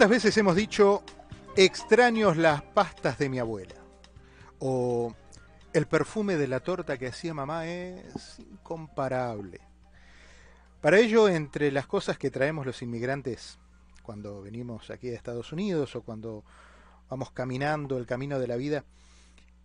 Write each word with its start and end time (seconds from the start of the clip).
¿Cuántas 0.00 0.16
veces 0.16 0.38
hemos 0.38 0.56
dicho 0.56 1.02
extraños 1.58 2.38
las 2.38 2.62
pastas 2.62 3.18
de 3.18 3.28
mi 3.28 3.38
abuela? 3.38 3.74
O 4.58 5.14
el 5.74 5.86
perfume 5.88 6.38
de 6.38 6.48
la 6.48 6.60
torta 6.60 6.96
que 6.96 7.08
hacía 7.08 7.34
mamá 7.34 7.66
es 7.66 8.38
incomparable. 8.38 9.60
Para 10.80 10.98
ello, 10.98 11.28
entre 11.28 11.70
las 11.70 11.86
cosas 11.86 12.16
que 12.16 12.30
traemos 12.30 12.64
los 12.64 12.80
inmigrantes 12.80 13.58
cuando 14.02 14.40
venimos 14.40 14.88
aquí 14.88 15.10
a 15.10 15.14
Estados 15.14 15.52
Unidos 15.52 15.94
o 15.94 16.00
cuando 16.00 16.44
vamos 17.10 17.30
caminando 17.32 17.98
el 17.98 18.06
camino 18.06 18.38
de 18.38 18.46
la 18.46 18.56
vida, 18.56 18.86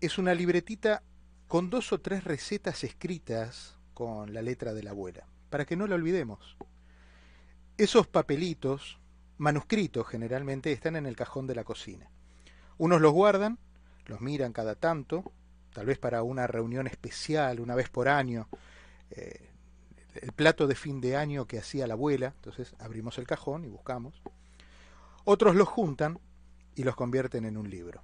es 0.01 0.17
una 0.17 0.33
libretita 0.33 1.01
con 1.47 1.69
dos 1.69 1.93
o 1.93 2.01
tres 2.01 2.25
recetas 2.25 2.83
escritas 2.83 3.77
con 3.93 4.33
la 4.33 4.41
letra 4.41 4.73
de 4.73 4.83
la 4.83 4.89
abuela, 4.91 5.29
para 5.49 5.63
que 5.63 5.77
no 5.77 5.87
la 5.87 5.95
olvidemos. 5.95 6.57
Esos 7.77 8.05
papelitos, 8.07 8.99
manuscritos 9.37 10.07
generalmente, 10.07 10.71
están 10.71 10.95
en 10.95 11.05
el 11.05 11.15
cajón 11.15 11.47
de 11.47 11.55
la 11.55 11.63
cocina. 11.63 12.09
Unos 12.77 13.01
los 13.01 13.13
guardan, 13.13 13.57
los 14.05 14.21
miran 14.21 14.53
cada 14.53 14.75
tanto, 14.75 15.31
tal 15.73 15.85
vez 15.85 15.97
para 15.97 16.23
una 16.23 16.47
reunión 16.47 16.87
especial, 16.87 17.59
una 17.59 17.75
vez 17.75 17.89
por 17.89 18.07
año, 18.07 18.47
eh, 19.11 19.49
el 20.15 20.31
plato 20.31 20.67
de 20.67 20.75
fin 20.75 21.01
de 21.01 21.17
año 21.17 21.45
que 21.45 21.59
hacía 21.59 21.87
la 21.87 21.93
abuela, 21.93 22.33
entonces 22.35 22.75
abrimos 22.79 23.17
el 23.17 23.27
cajón 23.27 23.65
y 23.65 23.69
buscamos. 23.69 24.21
Otros 25.25 25.55
los 25.55 25.67
juntan 25.67 26.19
y 26.75 26.83
los 26.83 26.95
convierten 26.95 27.45
en 27.45 27.57
un 27.57 27.69
libro. 27.69 28.01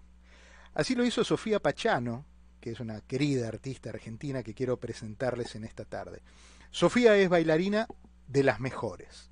Así 0.74 0.96
lo 0.96 1.06
hizo 1.06 1.24
Sofía 1.24 1.60
Pachano, 1.62 2.26
que 2.60 2.72
es 2.72 2.80
una 2.80 3.02
querida 3.02 3.48
artista 3.48 3.90
argentina 3.90 4.44
que 4.44 4.54
quiero 4.54 4.80
presentarles 4.80 5.56
en 5.56 5.64
esta 5.64 5.86
tarde. 5.86 6.22
Sofía 6.70 7.16
es 7.18 7.30
bailarina 7.30 7.88
de 8.28 8.44
las 8.44 8.60
mejores. 8.60 9.30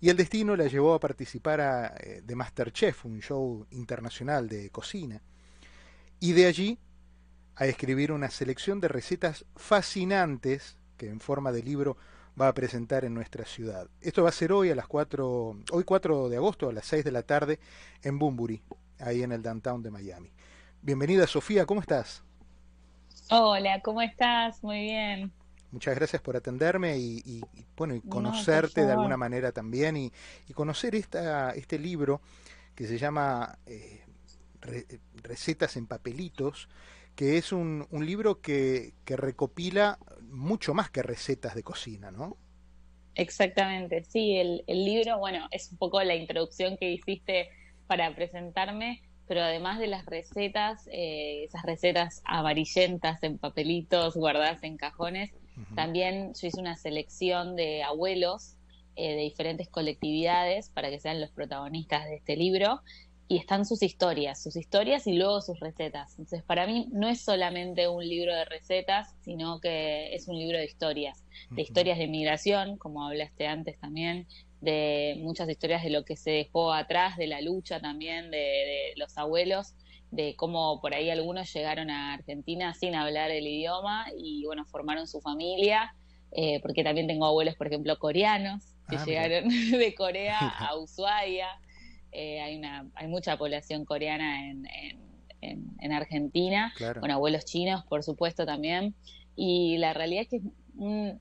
Y 0.00 0.08
el 0.08 0.16
destino 0.16 0.56
la 0.56 0.66
llevó 0.66 0.94
a 0.94 1.00
participar 1.00 1.60
a, 1.60 1.94
eh, 1.98 2.22
de 2.24 2.34
Masterchef, 2.34 3.04
un 3.04 3.20
show 3.20 3.66
internacional 3.70 4.48
de 4.48 4.70
cocina. 4.70 5.20
Y 6.20 6.32
de 6.32 6.46
allí 6.46 6.78
a 7.56 7.66
escribir 7.66 8.10
una 8.10 8.30
selección 8.30 8.80
de 8.80 8.88
recetas 8.88 9.44
fascinantes 9.56 10.78
que 10.96 11.08
en 11.08 11.20
forma 11.20 11.52
de 11.52 11.62
libro 11.62 11.98
va 12.40 12.48
a 12.48 12.54
presentar 12.54 13.04
en 13.04 13.12
nuestra 13.12 13.44
ciudad. 13.44 13.88
Esto 14.00 14.22
va 14.22 14.30
a 14.30 14.32
ser 14.32 14.52
hoy 14.52 14.70
a 14.70 14.74
las 14.74 14.86
4, 14.86 15.56
hoy 15.72 15.84
4 15.84 16.28
de 16.30 16.36
agosto 16.36 16.68
a 16.70 16.72
las 16.72 16.86
6 16.86 17.04
de 17.04 17.12
la 17.12 17.22
tarde 17.22 17.58
en 18.02 18.18
Bunbury, 18.18 18.62
ahí 18.98 19.22
en 19.22 19.32
el 19.32 19.42
downtown 19.42 19.82
de 19.82 19.90
Miami. 19.90 20.32
Bienvenida 20.80 21.26
Sofía, 21.26 21.66
¿cómo 21.66 21.82
estás? 21.82 22.22
Hola, 23.30 23.80
¿cómo 23.82 24.00
estás? 24.00 24.62
Muy 24.62 24.80
bien. 24.80 25.32
Muchas 25.72 25.94
gracias 25.94 26.20
por 26.20 26.36
atenderme 26.36 26.98
y, 26.98 27.42
bueno 27.76 27.94
y 27.94 28.00
conocerte 28.00 28.84
de 28.84 28.92
alguna 28.92 29.16
manera 29.16 29.52
también 29.52 29.96
y, 29.96 30.12
conocer 30.52 30.94
esta, 30.94 31.50
este 31.50 31.78
libro 31.78 32.20
que 32.74 32.86
se 32.86 32.98
llama 32.98 33.58
eh, 33.66 34.04
Recetas 35.22 35.76
en 35.76 35.86
papelitos, 35.86 36.68
que 37.14 37.38
es 37.38 37.52
un, 37.52 37.86
un 37.90 38.04
libro 38.04 38.40
que, 38.40 38.92
que, 39.04 39.16
recopila 39.16 39.98
mucho 40.22 40.74
más 40.74 40.90
que 40.90 41.02
recetas 41.02 41.54
de 41.54 41.62
cocina, 41.62 42.10
¿no? 42.10 42.36
Exactamente, 43.14 44.04
sí, 44.04 44.36
el, 44.36 44.64
el 44.66 44.84
libro, 44.84 45.18
bueno, 45.18 45.46
es 45.50 45.70
un 45.72 45.78
poco 45.78 46.02
la 46.02 46.14
introducción 46.14 46.76
que 46.76 46.90
hiciste 46.90 47.48
para 47.86 48.14
presentarme, 48.14 49.02
pero 49.26 49.42
además 49.42 49.78
de 49.78 49.86
las 49.86 50.06
recetas, 50.06 50.88
eh, 50.92 51.44
esas 51.44 51.62
recetas 51.62 52.22
amarillentas 52.24 53.22
en 53.22 53.38
papelitos 53.38 54.14
guardadas 54.14 54.62
en 54.62 54.76
cajones, 54.76 55.32
también 55.74 56.32
yo 56.34 56.48
hice 56.48 56.60
una 56.60 56.76
selección 56.76 57.56
de 57.56 57.82
abuelos 57.82 58.56
eh, 58.96 59.14
de 59.14 59.22
diferentes 59.22 59.68
colectividades 59.68 60.68
para 60.70 60.90
que 60.90 60.98
sean 60.98 61.20
los 61.20 61.30
protagonistas 61.30 62.04
de 62.06 62.16
este 62.16 62.36
libro. 62.36 62.80
Y 63.28 63.36
están 63.36 63.64
sus 63.64 63.84
historias, 63.84 64.42
sus 64.42 64.56
historias 64.56 65.06
y 65.06 65.12
luego 65.12 65.40
sus 65.40 65.60
recetas. 65.60 66.18
Entonces, 66.18 66.42
para 66.42 66.66
mí 66.66 66.88
no 66.90 67.08
es 67.08 67.20
solamente 67.20 67.86
un 67.86 68.06
libro 68.06 68.34
de 68.34 68.44
recetas, 68.44 69.14
sino 69.20 69.60
que 69.60 70.12
es 70.14 70.26
un 70.26 70.36
libro 70.36 70.58
de 70.58 70.64
historias, 70.64 71.24
de 71.50 71.62
historias 71.62 71.98
de 71.98 72.08
migración, 72.08 72.76
como 72.76 73.06
hablaste 73.06 73.46
antes 73.46 73.78
también, 73.78 74.26
de 74.60 75.14
muchas 75.20 75.48
historias 75.48 75.84
de 75.84 75.90
lo 75.90 76.04
que 76.04 76.16
se 76.16 76.32
dejó 76.32 76.72
atrás, 76.72 77.16
de 77.16 77.28
la 77.28 77.40
lucha 77.40 77.80
también 77.80 78.32
de 78.32 78.94
los 78.96 79.16
abuelos 79.16 79.74
de 80.10 80.34
cómo 80.36 80.80
por 80.80 80.94
ahí 80.94 81.10
algunos 81.10 81.52
llegaron 81.52 81.90
a 81.90 82.14
Argentina 82.14 82.74
sin 82.74 82.94
hablar 82.94 83.30
el 83.30 83.46
idioma 83.46 84.06
y 84.16 84.44
bueno, 84.44 84.64
formaron 84.66 85.06
su 85.06 85.20
familia, 85.20 85.94
eh, 86.32 86.60
porque 86.60 86.82
también 86.84 87.06
tengo 87.06 87.26
abuelos, 87.26 87.54
por 87.56 87.68
ejemplo, 87.68 87.98
coreanos 87.98 88.64
que 88.88 88.96
ah, 88.96 89.04
llegaron 89.04 89.48
de 89.70 89.94
Corea 89.94 90.38
a 90.58 90.76
Ushuaia. 90.76 91.48
Eh, 92.12 92.40
hay, 92.40 92.56
una, 92.56 92.90
hay 92.94 93.06
mucha 93.06 93.36
población 93.36 93.84
coreana 93.84 94.50
en, 94.50 94.66
en, 95.40 95.92
Argentina, 95.92 96.72
con 96.98 97.10
abuelos 97.10 97.44
chinos, 97.44 97.84
por 97.84 98.02
supuesto, 98.02 98.44
también. 98.44 98.94
Y 99.36 99.78
la 99.78 99.94
realidad 99.94 100.22
es 100.22 100.28
que 100.28 100.36
es 100.36 100.42
un 100.76 101.20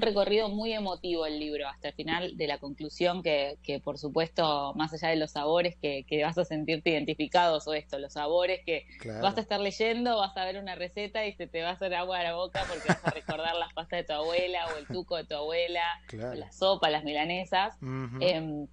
recorrido 0.00 0.48
muy 0.48 0.72
emotivo 0.72 1.26
el 1.26 1.38
libro, 1.38 1.68
hasta 1.68 1.88
el 1.88 1.94
final 1.94 2.36
de 2.36 2.46
la 2.46 2.58
conclusión 2.58 3.22
que, 3.22 3.58
que 3.62 3.80
por 3.80 3.98
supuesto, 3.98 4.72
más 4.74 4.92
allá 4.94 5.08
de 5.08 5.16
los 5.16 5.32
sabores 5.32 5.76
que, 5.76 6.04
que, 6.04 6.22
vas 6.22 6.38
a 6.38 6.44
sentirte 6.44 6.90
identificados 6.90 7.66
o 7.68 7.74
esto, 7.74 7.98
los 7.98 8.14
sabores 8.14 8.60
que 8.64 8.86
vas 9.20 9.36
a 9.36 9.40
estar 9.40 9.60
leyendo, 9.60 10.16
vas 10.16 10.36
a 10.36 10.44
ver 10.44 10.56
una 10.58 10.74
receta 10.76 11.26
y 11.26 11.34
se 11.34 11.46
te 11.46 11.62
va 11.62 11.70
a 11.70 11.72
hacer 11.72 11.94
agua 11.94 12.20
a 12.20 12.22
la 12.22 12.34
boca 12.34 12.64
porque 12.68 12.88
vas 12.88 13.04
a 13.04 13.10
recordar 13.10 13.54
las 13.56 13.72
pastas 13.74 13.98
de 13.98 14.04
tu 14.04 14.12
abuela 14.14 14.66
o 14.72 14.78
el 14.78 14.86
tuco 14.86 15.16
de 15.16 15.24
tu 15.24 15.34
abuela, 15.34 15.82
la 16.12 16.50
sopa, 16.52 16.88
las 16.88 17.04
milanesas. 17.04 17.76
Em, 18.20 18.66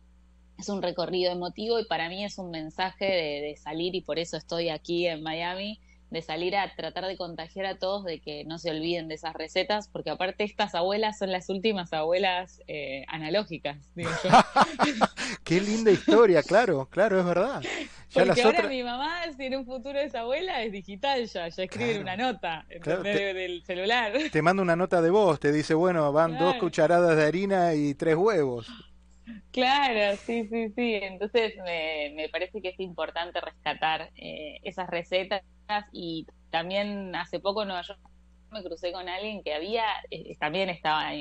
es 0.57 0.69
un 0.69 0.81
recorrido 0.81 1.31
emotivo 1.31 1.79
y 1.79 1.85
para 1.85 2.09
mí 2.09 2.23
es 2.23 2.37
un 2.37 2.51
mensaje 2.51 3.05
de, 3.05 3.41
de 3.47 3.55
salir 3.57 3.95
y 3.95 4.01
por 4.01 4.19
eso 4.19 4.37
estoy 4.37 4.69
aquí 4.69 5.07
en 5.07 5.23
Miami 5.23 5.79
de 6.09 6.21
salir 6.21 6.55
a 6.55 6.73
tratar 6.75 7.05
de 7.05 7.17
contagiar 7.17 7.65
a 7.65 7.77
todos 7.77 8.03
de 8.03 8.19
que 8.19 8.43
no 8.45 8.57
se 8.57 8.71
olviden 8.71 9.07
de 9.07 9.15
esas 9.15 9.33
recetas, 9.33 9.87
porque 9.87 10.09
aparte 10.09 10.43
estas 10.43 10.73
abuelas 10.75 11.17
son 11.17 11.31
las 11.31 11.49
últimas 11.49 11.93
abuelas 11.93 12.61
eh, 12.67 13.05
analógicas, 13.07 13.77
digo 13.95 14.09
yo. 14.23 14.29
Qué 15.43 15.61
linda 15.61 15.91
historia, 15.91 16.41
claro, 16.43 16.87
claro, 16.89 17.19
es 17.19 17.25
verdad. 17.25 17.61
porque 18.13 18.41
ahora 18.41 18.67
mi 18.67 18.83
mamá, 18.83 19.21
si 19.35 19.45
en 19.45 19.57
un 19.57 19.65
futuro 19.65 19.99
es 19.99 20.15
abuela, 20.15 20.63
es 20.63 20.71
digital 20.71 21.25
ya, 21.25 21.47
ya 21.47 21.63
escribe 21.63 21.99
una 21.99 22.17
nota 22.17 22.65
en 22.69 23.01
medio 23.01 23.33
del 23.33 23.63
celular. 23.63 24.13
Te 24.31 24.41
manda 24.41 24.63
una 24.63 24.75
nota 24.75 25.01
de 25.01 25.09
voz, 25.09 25.39
te 25.39 25.51
dice, 25.51 25.73
bueno, 25.73 26.11
van 26.11 26.37
dos 26.37 26.55
cucharadas 26.55 27.15
de 27.15 27.23
harina 27.23 27.75
y 27.75 27.93
tres 27.93 28.15
huevos. 28.15 28.67
Claro, 29.51 30.17
sí, 30.25 30.47
sí, 30.49 30.69
sí. 30.75 30.93
Entonces 31.01 31.53
me, 31.63 32.13
me 32.15 32.29
parece 32.29 32.61
que 32.61 32.69
es 32.69 32.79
importante 32.79 33.39
rescatar 33.41 34.11
eh, 34.15 34.59
esas 34.63 34.87
recetas 34.89 35.41
y 35.91 36.25
también 36.49 37.15
hace 37.15 37.39
poco 37.39 37.61
en 37.61 37.69
Nueva 37.69 37.83
York 37.83 37.99
me 38.51 38.63
crucé 38.63 38.91
con 38.91 39.07
alguien 39.07 39.43
que 39.43 39.53
había, 39.53 39.83
eh, 40.09 40.35
también 40.39 40.69
estaba 40.69 41.13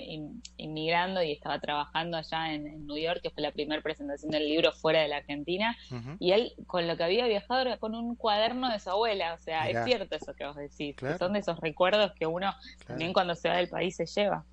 inmigrando 0.56 1.22
y 1.22 1.32
estaba 1.32 1.58
trabajando 1.60 2.16
allá 2.16 2.54
en, 2.54 2.86
New 2.86 2.96
York, 2.96 3.20
que 3.22 3.30
fue 3.30 3.42
la 3.42 3.52
primera 3.52 3.82
presentación 3.82 4.30
del 4.30 4.48
libro 4.48 4.72
fuera 4.72 5.00
de 5.00 5.08
la 5.08 5.18
Argentina, 5.18 5.76
y 6.18 6.32
él 6.32 6.54
con 6.66 6.86
lo 6.86 6.96
que 6.96 7.04
había 7.04 7.26
viajado 7.26 7.60
era 7.60 7.76
con 7.78 7.94
un 7.94 8.14
cuaderno 8.16 8.70
de 8.70 8.80
su 8.80 8.90
abuela, 8.90 9.34
o 9.34 9.38
sea, 9.38 9.68
es 9.68 9.84
cierto 9.84 10.16
eso 10.16 10.34
que 10.34 10.46
vos 10.46 10.56
decís, 10.56 10.96
que 10.96 11.18
son 11.18 11.32
de 11.32 11.40
esos 11.40 11.60
recuerdos 11.60 12.12
que 12.12 12.26
uno 12.26 12.54
también 12.86 13.12
cuando 13.12 13.34
se 13.34 13.48
va 13.48 13.56
del 13.56 13.68
país 13.68 13.96
se 13.96 14.06
lleva. 14.06 14.44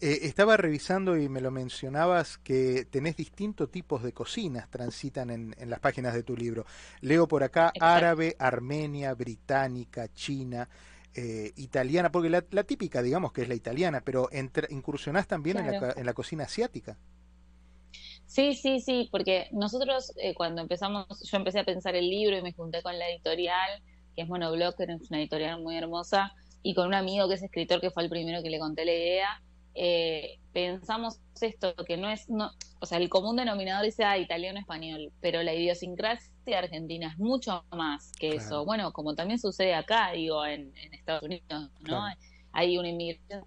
Eh, 0.00 0.20
estaba 0.22 0.56
revisando 0.56 1.16
y 1.16 1.28
me 1.28 1.40
lo 1.40 1.50
mencionabas 1.50 2.38
que 2.38 2.86
tenés 2.90 3.16
distintos 3.16 3.70
tipos 3.70 4.02
de 4.02 4.12
cocinas 4.12 4.68
transitan 4.70 5.30
en, 5.30 5.54
las 5.66 5.80
páginas 5.80 6.14
de 6.14 6.22
tu 6.22 6.36
libro. 6.36 6.64
Leo 7.00 7.28
por 7.28 7.42
acá 7.42 7.72
árabe, 7.80 8.36
armenia, 8.38 9.14
británica, 9.14 10.08
china, 10.12 10.68
eh, 11.14 11.52
italiana, 11.56 12.10
porque 12.10 12.30
la, 12.30 12.42
típica 12.64 13.02
digamos 13.02 13.32
que 13.32 13.42
es 13.42 13.48
la 13.48 13.54
italiana, 13.54 14.02
pero 14.04 14.28
incursionás 14.70 15.26
también 15.26 15.58
en, 15.58 15.80
la, 15.80 15.94
en 15.96 16.06
la 16.06 16.14
cocina 16.14 16.44
asiática. 16.44 16.96
Sí, 18.26 18.54
sí, 18.54 18.80
sí, 18.80 19.08
porque 19.12 19.48
nosotros 19.52 20.14
eh, 20.16 20.34
cuando 20.34 20.62
empezamos, 20.62 21.06
yo 21.30 21.36
empecé 21.36 21.60
a 21.60 21.64
pensar 21.64 21.94
el 21.94 22.08
libro 22.08 22.34
y 22.38 22.40
me 22.40 22.54
junté 22.54 22.82
con 22.82 22.98
la 22.98 23.10
editorial, 23.10 23.82
que 24.16 24.22
es 24.22 24.28
Monoblocker, 24.28 24.90
es 24.90 25.10
una 25.10 25.20
editorial 25.20 25.60
muy 25.60 25.76
hermosa, 25.76 26.32
y 26.62 26.74
con 26.74 26.86
un 26.86 26.94
amigo 26.94 27.28
que 27.28 27.34
es 27.34 27.42
escritor, 27.42 27.82
que 27.82 27.90
fue 27.90 28.04
el 28.04 28.08
primero 28.08 28.42
que 28.42 28.48
le 28.48 28.58
conté 28.58 28.86
la 28.86 28.92
idea, 28.92 29.42
eh, 29.74 30.38
pensamos 30.54 31.20
esto, 31.42 31.74
que 31.86 31.98
no 31.98 32.08
es, 32.08 32.30
no, 32.30 32.52
o 32.80 32.86
sea, 32.86 32.96
el 32.96 33.10
común 33.10 33.36
denominador 33.36 33.84
dice, 33.84 34.04
ah, 34.04 34.16
italiano, 34.16 34.58
español, 34.58 35.12
pero 35.20 35.42
la 35.42 35.52
idiosincrasia 35.52 36.31
argentina 36.46 37.08
es 37.08 37.18
mucho 37.18 37.64
más 37.70 38.12
que 38.12 38.36
eso. 38.36 38.64
Bueno, 38.64 38.92
como 38.92 39.14
también 39.14 39.38
sucede 39.38 39.74
acá, 39.74 40.12
digo, 40.12 40.44
en, 40.44 40.72
Estados 40.92 41.22
Unidos, 41.22 41.70
¿no? 41.80 42.04
Hay 42.52 42.76
una 42.78 42.88
inmigración 42.88 43.44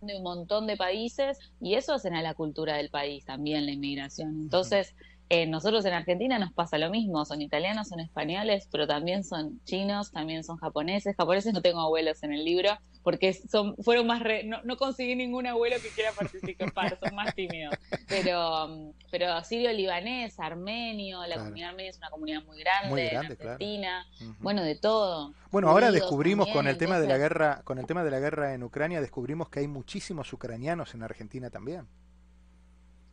de 0.00 0.16
un 0.16 0.22
montón 0.22 0.66
de 0.66 0.76
países 0.76 1.38
y 1.60 1.74
eso 1.74 1.94
hacen 1.94 2.14
a 2.14 2.22
la 2.22 2.34
cultura 2.34 2.76
del 2.76 2.90
país 2.90 3.24
también, 3.24 3.66
la 3.66 3.72
inmigración. 3.72 4.40
Entonces, 4.40 4.94
eh, 5.32 5.46
nosotros 5.46 5.84
en 5.84 5.92
Argentina 5.92 6.40
nos 6.40 6.52
pasa 6.52 6.76
lo 6.76 6.90
mismo, 6.90 7.24
son 7.24 7.40
italianos, 7.40 7.86
son 7.86 8.00
españoles, 8.00 8.68
pero 8.72 8.88
también 8.88 9.22
son 9.22 9.62
chinos, 9.64 10.10
también 10.10 10.42
son 10.42 10.56
japoneses. 10.56 11.14
Japoneses 11.16 11.54
no 11.54 11.62
tengo 11.62 11.80
abuelos 11.80 12.20
en 12.24 12.32
el 12.32 12.44
libro 12.44 12.70
porque 13.04 13.32
son 13.32 13.76
fueron 13.76 14.08
más 14.08 14.20
no, 14.64 14.76
conseguí 14.76 15.14
ningún 15.14 15.46
abuelo 15.46 15.76
que 15.80 15.88
quiera 15.90 16.10
participar, 16.10 16.98
son 16.98 17.14
más 17.14 17.32
tímidos. 17.36 17.76
Pero 18.08 18.92
pero 19.12 19.44
sirio 19.44 19.72
libanés, 19.72 20.40
armenio, 20.40 21.24
la 21.28 21.36
comunidad 21.36 21.70
armenia 21.70 21.90
es 21.90 21.98
una 21.98 22.10
comunidad 22.10 22.42
muy 22.42 22.58
grande, 22.58 23.08
en 23.10 23.16
Argentina, 23.16 24.06
bueno, 24.40 24.64
de 24.64 24.74
todo. 24.74 25.32
Bueno, 25.52 25.68
ahora 25.68 25.92
descubrimos 25.92 26.48
con 26.48 26.66
el 26.66 26.76
tema 26.76 26.98
de 26.98 27.06
la 27.06 27.18
guerra, 27.18 27.62
con 27.62 27.78
el 27.78 27.86
tema 27.86 28.02
de 28.02 28.10
la 28.10 28.18
guerra 28.18 28.52
en 28.52 28.64
Ucrania 28.64 29.00
descubrimos 29.00 29.48
que 29.48 29.60
hay 29.60 29.68
muchísimos 29.68 30.32
ucranianos 30.32 30.92
en 30.94 31.04
Argentina 31.04 31.50
también. 31.50 31.86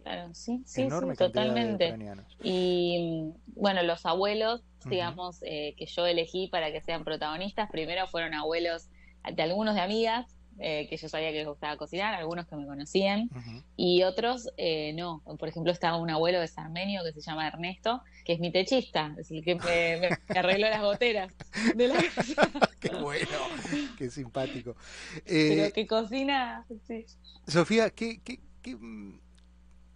Claro, 0.07 0.33
sí, 0.33 0.63
sí, 0.65 0.87
totalmente. 1.17 1.93
Y 2.41 3.33
bueno, 3.47 3.83
los 3.83 4.05
abuelos, 4.05 4.63
digamos, 4.85 5.39
eh, 5.41 5.75
que 5.77 5.85
yo 5.85 6.05
elegí 6.05 6.47
para 6.47 6.71
que 6.71 6.81
sean 6.81 7.03
protagonistas, 7.03 7.69
primero 7.69 8.07
fueron 8.07 8.33
abuelos 8.33 8.87
de 9.29 9.43
algunos 9.43 9.75
de 9.75 9.81
amigas, 9.81 10.33
eh, 10.59 10.87
que 10.89 10.95
yo 10.95 11.09
sabía 11.09 11.31
que 11.31 11.39
les 11.39 11.47
gustaba 11.47 11.75
cocinar, 11.75 12.13
algunos 12.13 12.47
que 12.47 12.55
me 12.55 12.65
conocían, 12.65 13.29
y 13.75 14.03
otros 14.03 14.49
eh, 14.55 14.93
no. 14.93 15.21
Por 15.37 15.49
ejemplo, 15.49 15.73
estaba 15.73 15.97
un 15.97 16.09
abuelo 16.09 16.39
de 16.39 16.49
armenio 16.55 17.01
que 17.03 17.11
se 17.11 17.19
llama 17.19 17.45
Ernesto, 17.45 18.01
que 18.23 18.31
es 18.31 18.39
mi 18.39 18.49
techista, 18.49 19.13
es 19.17 19.29
el 19.29 19.43
que 19.43 19.55
me, 19.55 20.09
arregló 20.29 20.69
las 20.69 20.81
goteras 20.81 21.33
de 21.75 21.89
la 21.89 21.95
Qué 22.79 22.95
bueno, 22.95 23.37
qué 23.97 24.09
simpático. 24.09 24.77
Pero 25.25 25.73
que 25.73 25.85
cocina, 25.85 26.65
Sofía, 27.45 27.89
¿qué, 27.89 28.21
qué, 28.23 28.39
qué 28.61 28.75
mm, 28.75 29.26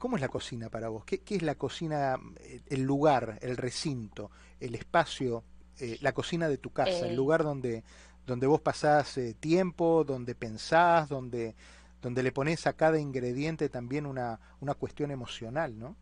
¿Cómo 0.01 0.15
es 0.15 0.21
la 0.21 0.29
cocina 0.29 0.67
para 0.67 0.89
vos? 0.89 1.05
¿Qué, 1.05 1.21
es 1.29 1.43
la 1.43 1.53
cocina, 1.53 2.19
eh, 2.39 2.61
el 2.71 2.81
lugar, 2.81 3.37
el 3.43 3.55
recinto, 3.55 4.31
el 4.59 4.73
espacio, 4.73 5.43
eh, 5.79 5.99
la 6.01 6.11
cocina 6.11 6.49
de 6.49 6.57
tu 6.57 6.71
casa, 6.71 7.05
el 7.05 7.11
eh. 7.11 7.15
lugar 7.15 7.43
donde, 7.43 7.83
donde 8.25 8.47
vos 8.47 8.61
pasás 8.61 9.19
tiempo, 9.39 10.03
donde 10.03 10.33
pensás, 10.33 11.07
donde, 11.07 11.53
donde 12.01 12.23
le 12.23 12.31
pones 12.31 12.65
a 12.65 12.73
cada 12.73 12.99
ingrediente 12.99 13.69
también 13.69 14.07
una, 14.07 14.39
una 14.59 14.73
cuestión 14.73 15.11
emocional, 15.11 15.77
¿no? 15.77 15.95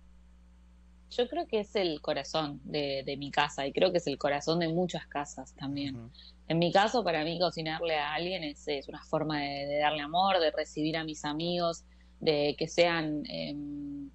Yo 1.09 1.27
creo 1.27 1.45
que 1.45 1.59
es 1.59 1.75
el 1.75 1.99
corazón 1.99 2.61
de, 2.63 3.03
mi 3.17 3.31
casa 3.31 3.67
y 3.67 3.73
creo 3.73 3.91
que 3.91 3.97
es 3.97 4.07
el 4.07 4.17
corazón 4.17 4.59
de 4.59 4.69
muchas 4.69 5.07
casas 5.07 5.53
también. 5.55 6.09
En 6.47 6.57
mi 6.57 6.71
caso, 6.71 7.03
para 7.03 7.25
mí 7.25 7.37
cocinarle 7.37 7.97
a 7.97 8.13
alguien 8.13 8.45
es, 8.45 8.65
es 8.69 8.87
una 8.87 9.03
forma 9.03 9.41
de 9.41 9.79
darle 9.79 10.03
amor, 10.03 10.39
de 10.39 10.51
recibir 10.51 10.95
a 10.95 11.03
mis 11.03 11.25
amigos, 11.25 11.83
de 12.19 12.55
que 12.57 12.67
sean, 12.67 13.23
em, 13.27 14.09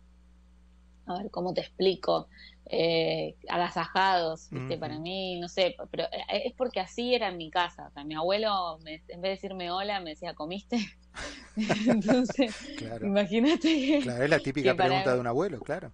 a 1.07 1.19
ver, 1.19 1.31
¿cómo 1.31 1.55
te 1.55 1.61
explico? 1.61 2.29
Eh, 2.67 3.37
agasajados, 3.49 4.49
¿viste? 4.51 4.79
Para 4.79 4.99
mí, 4.99 5.39
no 5.39 5.49
sé, 5.49 5.77
pero 5.91 6.05
eh, 6.05 6.45
es 6.47 6.55
porque 6.55 6.81
así 6.81 7.15
era 7.15 7.29
en 7.29 7.37
mi 7.37 7.51
casa. 7.51 7.89
O 7.89 7.91
sea, 7.91 8.05
mi 8.05 8.15
abuelo, 8.15 8.79
en 8.79 8.85
vez 8.85 9.07
de 9.07 9.29
decirme 9.29 9.71
hola, 9.71 10.01
me 10.01 10.11
decía, 10.11 10.35
¿comiste? 10.35 10.79
Entonces, 11.87 12.55
imagínate. 13.03 14.01
Claro, 14.03 14.25
es 14.25 14.31
la 14.31 14.39
típica 14.39 14.75
pregunta 14.75 15.15
de 15.15 15.21
un 15.21 15.27
abuelo, 15.27 15.61
claro. 15.61 15.93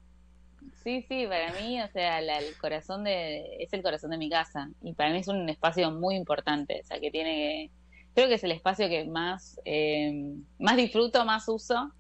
Sí, 0.83 1.05
sí, 1.09 1.27
para 1.27 1.53
mí, 1.61 1.81
o 1.83 1.89
sea, 1.89 2.21
el 2.21 2.57
corazón 2.57 3.05
de, 3.05 3.57
es 3.59 3.73
el 3.73 3.83
corazón 3.83 4.11
de 4.12 4.19
mi 4.19 4.31
casa. 4.31 4.71
Y 4.83 4.95
para 4.95 5.11
mí 5.11 5.19
es 5.19 5.29
un 5.29 5.49
espacio 5.49 5.91
muy 5.91 6.17
importante, 6.17 6.81
o 6.83 6.87
sea, 6.87 7.01
que 7.01 7.11
tiene, 7.11 7.71
creo 8.15 8.29
que 8.29 8.35
es 8.35 8.45
el 8.45 8.53
espacio 8.53 8.89
que 8.89 9.05
más, 9.05 9.61
em, 9.65 10.45
más 10.59 10.77
disfruto, 10.77 11.25
más 11.25 11.49
uso 11.49 11.93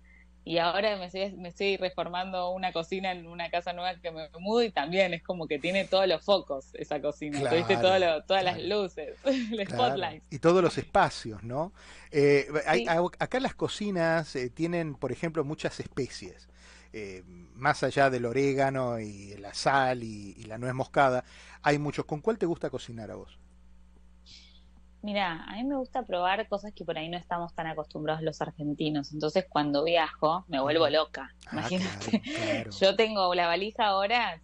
y 0.44 0.58
ahora 0.58 0.96
me 0.96 1.06
estoy, 1.06 1.32
me 1.32 1.50
estoy 1.50 1.76
reformando 1.76 2.50
una 2.50 2.72
cocina 2.72 3.12
en 3.12 3.26
una 3.26 3.50
casa 3.50 3.72
nueva 3.72 3.94
que 4.00 4.10
me 4.10 4.28
mudo 4.38 4.62
y 4.62 4.70
también 4.70 5.12
es 5.12 5.22
como 5.22 5.46
que 5.46 5.58
tiene 5.58 5.84
todos 5.84 6.06
los 6.08 6.24
focos 6.24 6.74
esa 6.74 7.00
cocina, 7.00 7.40
todas 8.26 8.44
las 8.44 8.62
luces, 8.62 9.18
el 9.24 9.66
spotlight. 9.68 10.22
Y 10.30 10.38
todos 10.38 10.62
los 10.62 10.78
espacios, 10.78 11.42
¿no? 11.42 11.72
Eh, 12.10 12.48
acá 13.18 13.38
las 13.38 13.54
cocinas 13.54 14.34
eh, 14.34 14.48
tienen, 14.50 14.94
por 14.94 15.12
ejemplo, 15.12 15.44
muchas 15.44 15.78
especies. 15.78 16.48
Eh, 16.92 17.22
más 17.54 17.84
allá 17.84 18.10
del 18.10 18.24
orégano 18.24 18.98
y 18.98 19.36
la 19.36 19.54
sal 19.54 20.02
y, 20.02 20.34
y 20.36 20.44
la 20.44 20.58
nuez 20.58 20.74
moscada, 20.74 21.24
hay 21.62 21.78
muchos. 21.78 22.04
¿Con 22.04 22.20
cuál 22.20 22.38
te 22.38 22.46
gusta 22.46 22.70
cocinar 22.70 23.10
a 23.12 23.14
vos? 23.14 23.38
Mira, 25.02 25.44
a 25.44 25.54
mí 25.54 25.64
me 25.64 25.76
gusta 25.76 26.04
probar 26.04 26.46
cosas 26.48 26.72
que 26.74 26.84
por 26.84 26.98
ahí 26.98 27.08
no 27.08 27.16
estamos 27.16 27.54
tan 27.54 27.66
acostumbrados 27.66 28.22
los 28.22 28.42
argentinos. 28.42 29.12
Entonces, 29.12 29.46
cuando 29.48 29.82
viajo, 29.82 30.44
me 30.48 30.60
vuelvo 30.60 30.88
loca. 30.90 31.34
Ah, 31.46 31.50
Imagínate. 31.52 32.22
Yo 32.80 32.96
tengo 32.96 33.34
la 33.34 33.46
valija 33.46 33.86
ahora, 33.86 34.40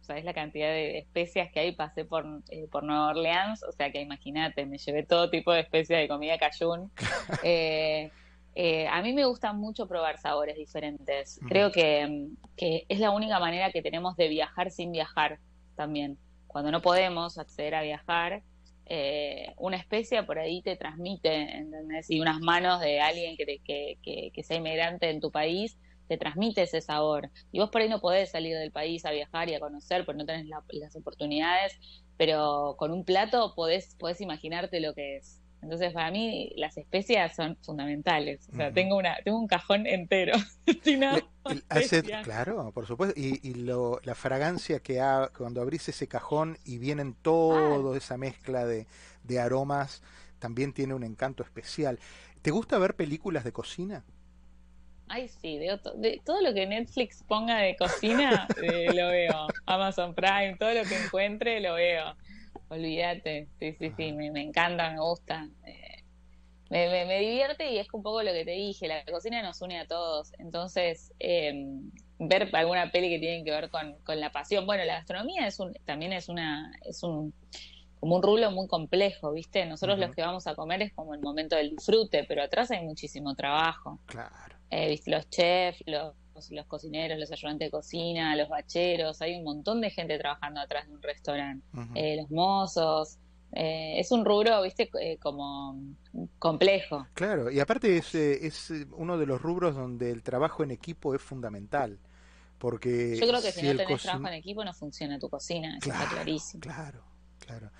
sabes 0.00 0.24
la 0.24 0.34
cantidad 0.34 0.68
de 0.68 0.98
especias 0.98 1.50
que 1.52 1.60
hay, 1.60 1.72
pasé 1.72 2.04
por, 2.04 2.24
eh, 2.50 2.66
por 2.70 2.84
Nueva 2.84 3.08
Orleans, 3.08 3.62
o 3.62 3.72
sea 3.72 3.92
que 3.92 4.00
imagínate, 4.00 4.66
me 4.66 4.78
llevé 4.78 5.04
todo 5.04 5.30
tipo 5.30 5.52
de 5.52 5.60
especias 5.60 6.00
de 6.00 6.08
comida 6.08 6.38
cayún. 6.38 6.90
Eh, 7.44 8.10
eh, 8.56 8.88
a 8.88 9.00
mí 9.02 9.12
me 9.12 9.24
gusta 9.24 9.52
mucho 9.52 9.86
probar 9.86 10.18
sabores 10.18 10.56
diferentes. 10.56 11.40
Creo 11.48 11.70
que, 11.70 12.28
que 12.56 12.84
es 12.88 12.98
la 12.98 13.12
única 13.12 13.38
manera 13.38 13.70
que 13.70 13.82
tenemos 13.82 14.16
de 14.16 14.28
viajar 14.28 14.70
sin 14.72 14.90
viajar 14.90 15.38
también. 15.76 16.18
Cuando 16.48 16.72
no 16.72 16.82
podemos 16.82 17.38
acceder 17.38 17.76
a 17.76 17.82
viajar, 17.82 18.42
eh, 18.92 19.54
una 19.56 19.76
especia 19.76 20.26
por 20.26 20.40
ahí 20.40 20.62
te 20.62 20.74
transmite, 20.74 21.32
¿entendés? 21.32 22.10
Y 22.10 22.20
unas 22.20 22.40
manos 22.40 22.80
de 22.80 23.00
alguien 23.00 23.36
que, 23.36 23.60
que, 23.64 24.30
que, 24.34 24.42
sea 24.42 24.56
inmigrante 24.56 25.08
en 25.10 25.20
tu 25.20 25.30
país 25.30 25.78
te 26.08 26.18
transmite 26.18 26.62
ese 26.62 26.80
sabor. 26.80 27.30
Y 27.52 27.60
vos 27.60 27.70
por 27.70 27.82
ahí 27.82 27.88
no 27.88 28.00
podés 28.00 28.32
salir 28.32 28.58
del 28.58 28.72
país 28.72 29.04
a 29.04 29.12
viajar 29.12 29.48
y 29.48 29.54
a 29.54 29.60
conocer, 29.60 30.04
porque 30.04 30.18
no 30.18 30.26
tenés 30.26 30.46
las 30.48 30.96
oportunidades, 30.96 31.78
pero 32.16 32.74
con 32.78 32.90
un 32.90 33.04
plato 33.04 33.54
podés, 33.54 33.94
podés 33.96 34.20
imaginarte 34.20 34.80
lo 34.80 34.92
que 34.92 35.18
es. 35.18 35.39
Entonces, 35.62 35.92
para 35.92 36.10
mí, 36.10 36.52
las 36.56 36.76
especias 36.78 37.36
son 37.36 37.56
fundamentales. 37.62 38.48
O 38.52 38.56
sea, 38.56 38.72
tengo, 38.72 38.96
una, 38.96 39.16
tengo 39.24 39.38
un 39.38 39.46
cajón 39.46 39.86
entero. 39.86 40.32
claro, 42.24 42.72
por 42.72 42.86
supuesto. 42.86 43.18
Y, 43.20 43.46
y 43.46 43.54
lo, 43.54 44.00
la 44.04 44.14
fragancia 44.14 44.80
que 44.80 45.00
ha, 45.00 45.30
cuando 45.36 45.60
abrís 45.60 45.88
ese 45.88 46.08
cajón 46.08 46.56
y 46.64 46.78
vienen 46.78 47.14
todo 47.14 47.94
esa 47.94 48.16
mezcla 48.16 48.64
de, 48.64 48.86
de 49.24 49.38
aromas, 49.38 50.02
también 50.38 50.72
tiene 50.72 50.94
un 50.94 51.04
encanto 51.04 51.42
especial. 51.42 51.98
¿Te 52.42 52.50
gusta 52.50 52.78
ver 52.78 52.96
películas 52.96 53.44
de 53.44 53.52
cocina? 53.52 54.04
Ay, 55.08 55.28
sí, 55.28 55.58
de, 55.58 55.78
de, 55.96 56.22
todo 56.24 56.40
lo 56.40 56.54
que 56.54 56.66
Netflix 56.66 57.24
ponga 57.26 57.58
de 57.58 57.76
cocina, 57.76 58.46
eh, 58.62 58.92
lo 58.94 59.08
veo. 59.08 59.48
Amazon 59.66 60.14
Prime, 60.14 60.56
todo 60.58 60.72
lo 60.72 60.84
que 60.84 61.04
encuentre, 61.04 61.60
lo 61.60 61.74
veo. 61.74 62.16
Olvídate, 62.70 63.48
sí, 63.58 63.72
sí, 63.78 63.92
sí, 63.96 64.12
me, 64.12 64.28
encanta, 64.40 64.90
me 64.90 65.00
gusta. 65.00 65.48
Eh, 65.66 66.04
me, 66.70 67.04
me, 67.04 67.18
divierte 67.18 67.72
y 67.72 67.78
es 67.78 67.88
un 67.92 68.02
poco 68.02 68.22
lo 68.22 68.32
que 68.32 68.44
te 68.44 68.52
dije, 68.52 68.86
la 68.86 69.04
cocina 69.04 69.42
nos 69.42 69.60
une 69.60 69.80
a 69.80 69.86
todos. 69.86 70.32
Entonces, 70.38 71.12
em, 71.18 71.90
ver 72.20 72.48
alguna 72.54 72.92
peli 72.92 73.10
que 73.10 73.18
tiene 73.18 73.42
que 73.42 73.50
ver 73.50 73.70
con, 73.70 73.96
con 74.04 74.20
la 74.20 74.30
pasión. 74.30 74.66
Bueno, 74.66 74.84
la 74.84 74.94
gastronomía 74.94 75.48
es 75.48 75.58
un, 75.58 75.72
también 75.84 76.12
es 76.12 76.28
una, 76.28 76.72
es 76.84 77.02
un 77.02 77.34
como 77.98 78.16
un 78.16 78.22
rulo 78.22 78.50
muy 78.50 78.66
complejo, 78.66 79.32
¿viste? 79.32 79.66
Nosotros 79.66 79.98
los 79.98 80.14
que 80.14 80.22
vamos 80.22 80.46
a 80.46 80.54
comer 80.54 80.80
es 80.80 80.92
como 80.94 81.12
el 81.14 81.20
momento 81.20 81.56
del 81.56 81.70
disfrute, 81.70 82.24
pero 82.24 82.42
atrás 82.42 82.70
hay 82.70 82.82
muchísimo 82.84 83.34
trabajo. 83.34 84.00
Claro. 84.06 84.56
Eh, 84.70 84.88
¿viste? 84.88 85.10
Los 85.10 85.28
chefs, 85.28 85.82
los, 85.86 86.14
los 86.50 86.66
cocineros, 86.66 87.18
los 87.18 87.30
ayudantes 87.30 87.66
de 87.66 87.70
cocina, 87.70 88.34
los 88.36 88.48
bacheros, 88.48 89.20
hay 89.22 89.36
un 89.36 89.44
montón 89.44 89.80
de 89.80 89.90
gente 89.90 90.18
trabajando 90.18 90.60
atrás 90.60 90.86
de 90.86 90.94
un 90.94 91.02
restaurante, 91.02 91.66
eh, 91.94 92.16
los 92.16 92.30
mozos. 92.30 93.18
Eh, 93.52 93.98
es 93.98 94.12
un 94.12 94.24
rubro, 94.24 94.62
viste, 94.62 94.88
eh, 95.00 95.18
como 95.18 95.76
complejo. 96.38 97.06
Claro, 97.14 97.50
y 97.50 97.58
aparte 97.58 97.96
es, 97.96 98.14
es 98.14 98.70
uno 98.92 99.18
de 99.18 99.26
los 99.26 99.42
rubros 99.42 99.74
donde 99.74 100.12
el 100.12 100.22
trabajo 100.22 100.62
en 100.62 100.70
equipo 100.70 101.14
es 101.14 101.22
fundamental. 101.22 101.98
Porque 102.58 103.16
Yo 103.18 103.26
creo 103.26 103.40
que 103.40 103.52
si, 103.52 103.62
no 103.62 103.74
tenés 103.74 104.02
trabajo 104.02 104.28
en 104.28 104.34
equipo 104.34 104.62
no 104.64 104.74
funciona 104.74 105.18
tu 105.18 105.30
cocina, 105.30 105.78
eso 105.78 105.90
está 105.90 106.08
clarísimo. 106.10 106.60
Claro, 106.60 107.02
claro. 107.38 107.70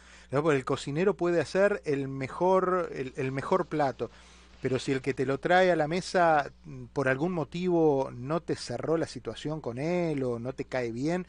el 0.53 0.65
cocinero 0.65 1.17
puede 1.17 1.41
hacer 1.41 1.83
el 1.85 2.09
mejor, 2.09 2.91
el 2.95 3.31
mejor 3.31 3.69
plato, 3.69 4.11
pero 4.61 4.79
si 4.79 4.93
el 4.93 5.03
que 5.03 5.15
te 5.15 5.27
lo 5.27 5.39
trae 5.39 5.71
a 5.71 5.77
la 5.77 5.89
mesa 5.89 6.53
mm, 6.65 6.87
por 6.87 7.09
algún 7.09 7.33
motivo 7.33 8.11
no 8.13 8.41
te 8.41 8.57
cerró 8.57 8.97
la 8.97 9.07
situación 9.07 9.61
con 9.61 9.79
él 9.79 10.23
o 10.23 10.39
no 10.39 10.53
te 10.53 10.65
cae 10.65 10.93
bien, 10.93 11.27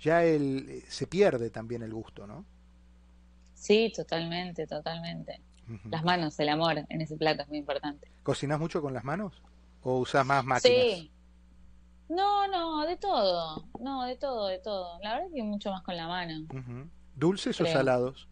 ya 0.00 0.24
él 0.24 0.66
eh, 0.68 0.84
se 0.88 1.06
pierde 1.06 1.50
también 1.50 1.82
el 1.82 1.92
gusto, 1.92 2.26
¿no? 2.26 2.44
Sí, 3.54 3.92
totalmente, 3.94 4.66
totalmente. 4.66 5.40
Las 5.90 6.04
manos, 6.04 6.38
el 6.38 6.50
amor 6.50 6.84
en 6.86 7.00
ese 7.00 7.16
plato 7.16 7.42
es 7.42 7.48
muy 7.48 7.56
importante. 7.56 8.06
¿Cocinas 8.22 8.60
mucho 8.60 8.82
con 8.82 8.92
las 8.92 9.02
manos? 9.02 9.40
¿O 9.82 9.98
usas 9.98 10.26
más 10.26 10.44
máquinas? 10.44 10.84
Sí. 10.98 11.10
No, 12.10 12.46
no, 12.48 12.86
de 12.86 12.98
todo. 12.98 13.64
No, 13.80 14.04
de 14.04 14.16
todo, 14.16 14.48
de 14.48 14.58
todo. 14.58 14.98
La 15.02 15.14
verdad 15.14 15.28
es 15.28 15.34
que 15.34 15.42
mucho 15.42 15.70
más 15.70 15.82
con 15.82 15.96
la 15.96 16.06
mano. 16.06 16.46
¿Dulces 17.16 17.58
o 17.62 17.66
salados? 17.66 18.28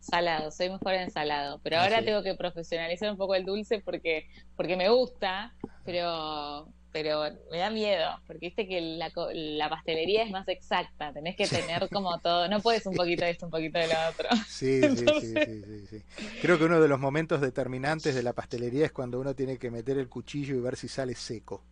Salado, 0.00 0.50
soy 0.50 0.70
mejor 0.70 0.94
en 0.94 1.10
salado, 1.10 1.60
pero 1.62 1.76
ah, 1.76 1.84
ahora 1.84 2.02
tengo 2.04 2.22
que 2.22 2.34
profesionalizar 2.34 3.10
un 3.10 3.18
poco 3.18 3.34
el 3.34 3.44
dulce 3.44 3.80
porque 3.80 4.24
porque 4.56 4.76
me 4.76 4.88
gusta, 4.88 5.54
pero 5.84 6.66
pero 6.92 7.22
me 7.52 7.58
da 7.58 7.70
miedo, 7.70 8.08
porque 8.26 8.46
viste 8.48 8.66
que 8.66 8.80
la, 8.80 9.12
la 9.32 9.68
pastelería 9.70 10.24
es 10.24 10.30
más 10.30 10.48
exacta, 10.48 11.12
tenés 11.12 11.36
que 11.36 11.46
tener 11.46 11.88
como 11.90 12.18
todo, 12.18 12.48
no 12.48 12.60
puedes 12.60 12.84
un 12.86 12.96
poquito 12.96 13.24
de 13.24 13.30
esto, 13.30 13.46
un 13.46 13.52
poquito 13.52 13.78
de 13.78 13.86
lo 13.86 13.94
otro. 14.10 14.28
Sí, 14.44 14.90
sí, 14.96 15.06
sí, 15.20 15.38
sí, 15.38 15.86
sí, 15.86 16.02
Creo 16.40 16.58
que 16.58 16.64
uno 16.64 16.80
de 16.80 16.88
los 16.88 16.98
momentos 16.98 17.40
determinantes 17.40 18.14
de 18.14 18.22
la 18.22 18.32
pastelería 18.32 18.86
es 18.86 18.92
cuando 18.92 19.20
uno 19.20 19.34
tiene 19.34 19.58
que 19.58 19.70
meter 19.70 19.98
el 19.98 20.08
cuchillo 20.08 20.56
y 20.56 20.60
ver 20.60 20.76
si 20.76 20.88
sale 20.88 21.14
seco 21.14 21.62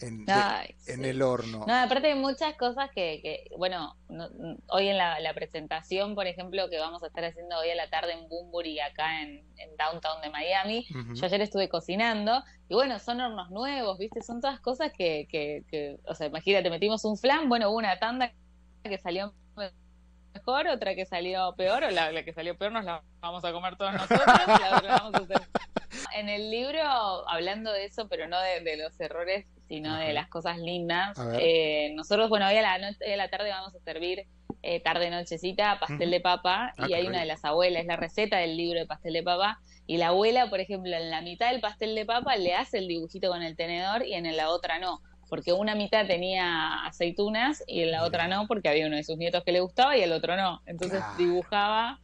en, 0.00 0.26
en 0.86 1.04
el 1.04 1.22
horno. 1.22 1.64
No, 1.66 1.74
aparte 1.74 2.08
hay 2.08 2.18
muchas 2.18 2.54
cosas 2.56 2.90
que, 2.90 3.20
que 3.22 3.50
bueno, 3.56 3.96
hoy 4.68 4.88
en 4.88 4.98
la, 4.98 5.32
presentación, 5.34 6.14
por 6.14 6.26
ejemplo, 6.26 6.68
que 6.68 6.78
vamos 6.78 7.02
a 7.02 7.06
estar 7.08 7.24
haciendo 7.24 7.58
hoy 7.58 7.70
a 7.70 7.74
la 7.74 7.88
tarde 7.88 8.12
en 8.12 8.28
Boombury, 8.28 8.80
acá 8.80 9.22
en, 9.22 9.44
Downtown 9.78 10.22
de 10.22 10.30
Miami, 10.30 10.86
yo 11.14 11.26
ayer 11.26 11.40
estuve 11.40 11.68
cocinando, 11.68 12.42
y 12.68 12.74
bueno, 12.74 12.98
son 12.98 13.20
hornos 13.20 13.50
nuevos, 13.50 13.98
¿viste? 13.98 14.22
Son 14.22 14.40
todas 14.40 14.60
cosas 14.60 14.92
que, 14.96 15.26
que, 15.30 15.64
que 15.70 15.98
o 16.06 16.14
sea, 16.14 16.28
imagínate, 16.28 16.70
metimos 16.70 17.04
un 17.04 17.18
flan, 17.18 17.48
bueno, 17.48 17.68
hubo 17.70 17.76
una 17.76 17.98
tanda 17.98 18.32
que 18.82 18.98
salió 18.98 19.34
mejor, 20.36 20.68
otra 20.68 20.94
que 20.94 21.06
salió 21.06 21.54
peor, 21.56 21.84
o 21.84 21.90
la, 21.90 22.24
que 22.24 22.32
salió 22.32 22.56
peor 22.56 22.72
nos 22.72 22.84
la 22.84 23.02
vamos 23.20 23.44
a 23.44 23.52
comer 23.52 23.76
todos 23.76 23.92
nosotros, 23.92 24.26
la 24.26 24.76
otra 24.76 24.96
vamos 24.96 25.14
a 25.14 25.18
hacer. 25.18 25.48
En 26.26 26.30
el 26.42 26.50
libro, 26.50 26.82
hablando 27.28 27.72
de 27.72 27.84
eso, 27.84 28.08
pero 28.08 28.26
no 28.26 28.40
de 28.40 28.76
los 28.76 28.98
errores 28.98 29.46
sino 29.68 29.96
de 29.96 30.12
las 30.12 30.28
cosas 30.28 30.58
lindas. 30.58 31.16
Eh, 31.38 31.92
nosotros, 31.94 32.28
bueno, 32.28 32.46
hoy 32.48 32.56
a, 32.56 32.62
la 32.62 32.78
noche, 32.78 33.12
a 33.12 33.16
la 33.16 33.28
tarde 33.28 33.50
vamos 33.50 33.74
a 33.74 33.80
servir 33.80 34.26
eh, 34.62 34.80
tarde 34.80 35.10
nochecita 35.10 35.78
pastel 35.78 36.10
de 36.10 36.20
papa 36.20 36.72
ah, 36.76 36.86
y 36.88 36.94
hay 36.94 37.06
una 37.06 37.20
de 37.20 37.26
las 37.26 37.44
abuelas, 37.44 37.82
es 37.82 37.86
la 37.86 37.96
receta 37.96 38.38
del 38.38 38.56
libro 38.56 38.80
de 38.80 38.86
pastel 38.86 39.12
de 39.12 39.22
papa 39.22 39.60
y 39.86 39.98
la 39.98 40.08
abuela, 40.08 40.50
por 40.50 40.58
ejemplo, 40.58 40.96
en 40.96 41.10
la 41.10 41.20
mitad 41.20 41.52
del 41.52 41.60
pastel 41.60 41.94
de 41.94 42.04
papa 42.04 42.36
le 42.36 42.54
hace 42.54 42.78
el 42.78 42.88
dibujito 42.88 43.28
con 43.28 43.42
el 43.42 43.54
tenedor 43.54 44.04
y 44.04 44.14
en 44.14 44.36
la 44.36 44.50
otra 44.50 44.80
no. 44.80 45.00
Porque 45.28 45.52
una 45.52 45.74
mitad 45.74 46.06
tenía 46.06 46.84
aceitunas 46.84 47.62
y 47.66 47.82
en 47.82 47.90
la 47.90 48.04
otra 48.04 48.28
no, 48.28 48.46
porque 48.46 48.68
había 48.68 48.86
uno 48.86 48.96
de 48.96 49.04
sus 49.04 49.16
nietos 49.16 49.42
que 49.44 49.52
le 49.52 49.60
gustaba 49.60 49.96
y 49.96 50.00
el 50.00 50.12
otro 50.12 50.36
no. 50.36 50.62
Entonces 50.66 51.02
dibujaba 51.18 52.00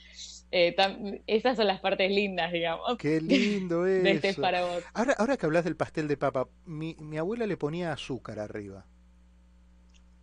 eh, 0.52 1.22
esas 1.26 1.56
son 1.56 1.66
las 1.66 1.80
partes 1.80 2.10
lindas, 2.10 2.52
digamos. 2.52 2.96
Qué 2.98 3.20
lindo 3.22 3.86
es. 3.86 4.02
De 4.02 4.12
este 4.12 4.34
para 4.34 4.64
vos. 4.64 4.84
Ahora, 4.94 5.14
ahora 5.18 5.36
que 5.36 5.46
hablas 5.46 5.64
del 5.64 5.76
pastel 5.76 6.08
de 6.08 6.16
papa, 6.16 6.48
mi, 6.66 6.94
mi 7.00 7.18
abuela 7.18 7.46
le 7.46 7.56
ponía 7.56 7.92
azúcar 7.92 8.38
arriba. 8.38 8.84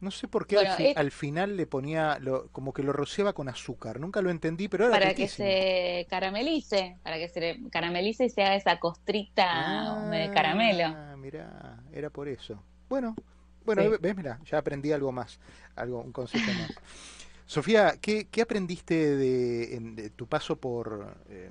No 0.02 0.12
sé 0.12 0.30
por 0.30 0.48
qué 0.48 0.58
al, 0.58 1.12
final 1.12 1.58
le 1.58 1.68
ponía, 1.68 2.20
lo, 2.22 2.48
como 2.52 2.72
que 2.72 2.84
lo 2.84 2.94
rociaba 2.94 3.34
con 3.34 3.50
azúcar. 3.50 4.00
Nunca 4.00 4.22
lo 4.22 4.30
entendí, 4.30 4.70
pero 4.70 4.86
era 4.86 4.94
Para 4.94 5.14
que 5.14 5.28
se 5.28 6.08
caramelice, 6.10 6.98
para 7.04 7.18
que 7.18 7.28
se 7.28 7.60
caramelice 7.70 8.26
y 8.26 8.30
se 8.30 8.42
haga 8.42 8.56
esa 8.56 8.80
costrita 8.80 10.10
de 10.10 10.32
caramelo. 10.32 10.86
Ah, 10.86 11.16
mira, 11.18 11.84
era 11.92 12.10
por 12.10 12.30
eso. 12.30 12.64
Bueno, 12.88 13.14
bueno, 13.66 13.84
ves, 14.00 14.16
mira, 14.16 14.40
ya 14.46 14.60
aprendí 14.60 14.94
algo 14.94 15.12
más, 15.12 15.38
algo, 15.76 16.02
un 16.02 16.14
concepto 16.14 16.50
más. 16.54 16.72
Sofía, 17.50 17.96
¿qué, 18.00 18.28
aprendiste 18.44 19.18
de, 19.18 20.12
tu 20.16 20.28
paso 20.28 20.58
por, 20.58 21.18
eh, 21.32 21.50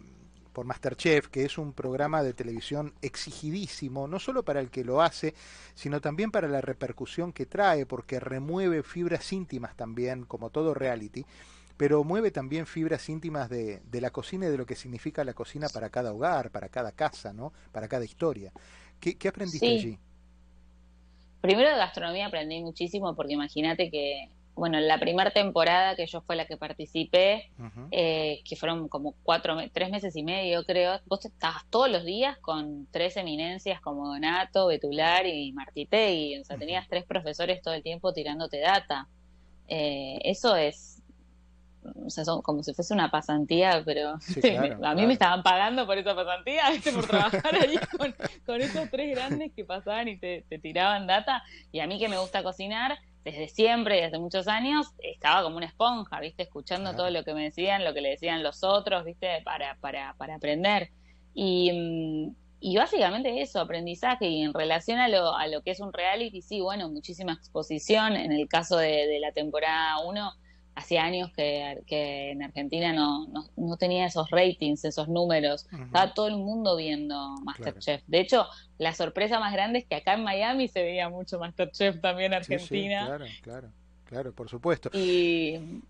por 0.52 0.64
Masterchef, 0.64 1.26
que 1.26 1.44
es 1.44 1.58
un 1.58 1.72
programa 1.72 2.22
de 2.22 2.34
televisión 2.34 2.94
exigidísimo, 3.02 4.06
no 4.06 4.20
solo 4.20 4.44
para 4.44 4.60
el 4.60 4.70
que 4.70 4.84
lo 4.84 5.02
hace, 5.02 5.34
sino 5.74 6.00
también 6.00 6.30
para 6.30 6.46
la 6.46 6.60
repercusión 6.60 7.32
que 7.32 7.46
trae, 7.46 7.84
porque 7.84 8.20
remueve 8.20 8.84
fibras 8.84 9.32
íntimas 9.32 9.74
también, 9.74 10.24
como 10.24 10.50
todo 10.50 10.72
reality, 10.72 11.26
pero 11.76 12.04
mueve 12.04 12.30
también 12.30 12.66
fibras 12.66 13.08
íntimas 13.08 13.48
de, 13.50 13.82
la 13.90 14.10
cocina 14.10 14.46
y 14.46 14.50
de 14.50 14.58
lo 14.58 14.66
que 14.66 14.76
significa 14.76 15.24
la 15.24 15.34
cocina 15.34 15.68
para 15.68 15.90
cada 15.90 16.12
hogar, 16.12 16.52
para 16.52 16.68
cada 16.68 16.92
casa, 16.92 17.32
¿no? 17.32 17.52
para 17.72 17.88
cada 17.88 18.04
historia. 18.04 18.52
¿Qué, 19.00 19.16
aprendiste 19.28 19.66
allí? 19.66 19.98
Primero 21.40 21.70
de 21.70 21.76
gastronomía 21.76 22.28
aprendí 22.28 22.60
muchísimo 22.62 23.16
porque 23.16 23.32
imagínate 23.32 23.90
que 23.90 24.28
bueno, 24.58 24.80
la 24.80 24.98
primera 24.98 25.30
temporada 25.30 25.94
que 25.94 26.06
yo 26.06 26.20
fue 26.20 26.34
la 26.34 26.44
que 26.44 26.56
participé, 26.56 27.50
eh, 27.92 28.40
que 28.44 28.56
fueron 28.56 28.88
como 28.88 29.14
cuatro, 29.22 29.56
tres 29.72 29.90
meses 29.90 30.16
y 30.16 30.24
medio, 30.24 30.64
creo, 30.64 31.00
vos 31.06 31.24
estabas 31.24 31.64
todos 31.70 31.88
los 31.88 32.04
días 32.04 32.36
con 32.38 32.88
tres 32.90 33.16
eminencias 33.16 33.80
como 33.80 34.08
Donato, 34.08 34.66
Betular 34.66 35.26
y 35.26 35.52
Martitegui, 35.52 36.38
o 36.38 36.44
sea, 36.44 36.58
tenías 36.58 36.88
tres 36.88 37.04
profesores 37.04 37.62
todo 37.62 37.74
el 37.74 37.84
tiempo 37.84 38.12
tirándote 38.12 38.58
data. 38.58 39.06
Eh, 39.68 40.18
eso 40.24 40.56
es, 40.56 41.02
o 42.04 42.10
sea, 42.10 42.24
son 42.24 42.42
como 42.42 42.64
si 42.64 42.74
fuese 42.74 42.92
una 42.94 43.12
pasantía, 43.12 43.82
pero 43.84 44.18
a 44.82 44.94
mí 44.96 45.06
me 45.06 45.12
estaban 45.12 45.44
pagando 45.44 45.86
por 45.86 45.98
esa 45.98 46.16
pasantía, 46.16 46.64
por 46.92 47.06
trabajar 47.08 47.54
ahí 47.54 47.76
con, 48.44 48.60
esos 48.60 48.90
tres 48.90 49.14
grandes 49.14 49.52
que 49.54 49.64
pasaban 49.64 50.08
y 50.08 50.18
te, 50.18 50.44
te 50.48 50.58
tiraban 50.58 51.06
data, 51.06 51.44
y 51.70 51.78
a 51.78 51.86
mí 51.86 52.00
que 52.00 52.08
me 52.08 52.18
gusta 52.18 52.42
cocinar, 52.42 52.98
desde 53.30 53.48
siempre, 53.48 54.00
desde 54.00 54.18
muchos 54.18 54.48
años, 54.48 54.86
estaba 54.98 55.42
como 55.42 55.56
una 55.56 55.66
esponja, 55.66 56.18
¿viste? 56.20 56.44
Escuchando 56.44 56.94
todo 56.94 57.10
lo 57.10 57.24
que 57.24 57.34
me 57.34 57.44
decían, 57.44 57.84
lo 57.84 57.92
que 57.92 58.00
le 58.00 58.10
decían 58.10 58.42
los 58.42 58.64
otros, 58.64 59.04
¿viste? 59.04 59.42
Para, 59.44 59.76
para, 59.80 60.14
para 60.16 60.36
aprender. 60.36 60.90
Y, 61.34 61.70
mm, 61.72 62.36
y 62.60 62.76
básicamente 62.76 63.42
eso, 63.42 63.60
aprendizaje. 63.60 64.26
Y 64.28 64.42
en 64.42 64.54
relación 64.54 64.98
a 64.98 65.08
lo, 65.08 65.36
a 65.36 65.46
lo 65.46 65.62
que 65.62 65.72
es 65.72 65.80
un 65.80 65.92
reality, 65.92 66.40
sí, 66.40 66.60
bueno, 66.60 66.88
muchísima 66.88 67.34
exposición. 67.34 68.16
En 68.16 68.32
el 68.32 68.48
caso 68.48 68.78
de, 68.78 69.06
de 69.06 69.20
la 69.20 69.32
temporada 69.32 70.00
1, 70.06 70.32
hacía 70.78 71.04
años 71.04 71.30
que, 71.32 71.82
que 71.86 72.30
en 72.30 72.42
Argentina 72.42 72.92
no, 72.92 73.26
no, 73.56 73.76
tenía 73.76 74.06
esos 74.06 74.30
ratings, 74.30 74.84
esos 74.84 75.08
números. 75.08 75.66
Estaba 75.72 76.14
todo 76.14 76.28
el 76.28 76.36
mundo 76.36 76.76
viendo 76.76 77.34
Masterchef. 77.42 78.02
De 78.06 78.20
hecho, 78.20 78.46
la 78.78 78.94
sorpresa 78.94 79.40
más 79.40 79.52
grande 79.52 79.80
es 79.80 79.86
que 79.86 79.96
acá 79.96 80.14
en 80.14 80.22
Miami 80.22 80.68
se 80.68 80.82
veía 80.82 81.08
mucho 81.08 81.38
Masterchef 81.38 82.00
también 82.00 82.32
en 82.32 82.38
Argentina. 82.38 83.06
claro, 83.06 83.26
claro, 83.42 83.72
claro, 84.04 84.32
por 84.32 84.48
supuesto. 84.48 84.90
Y, 84.92 85.82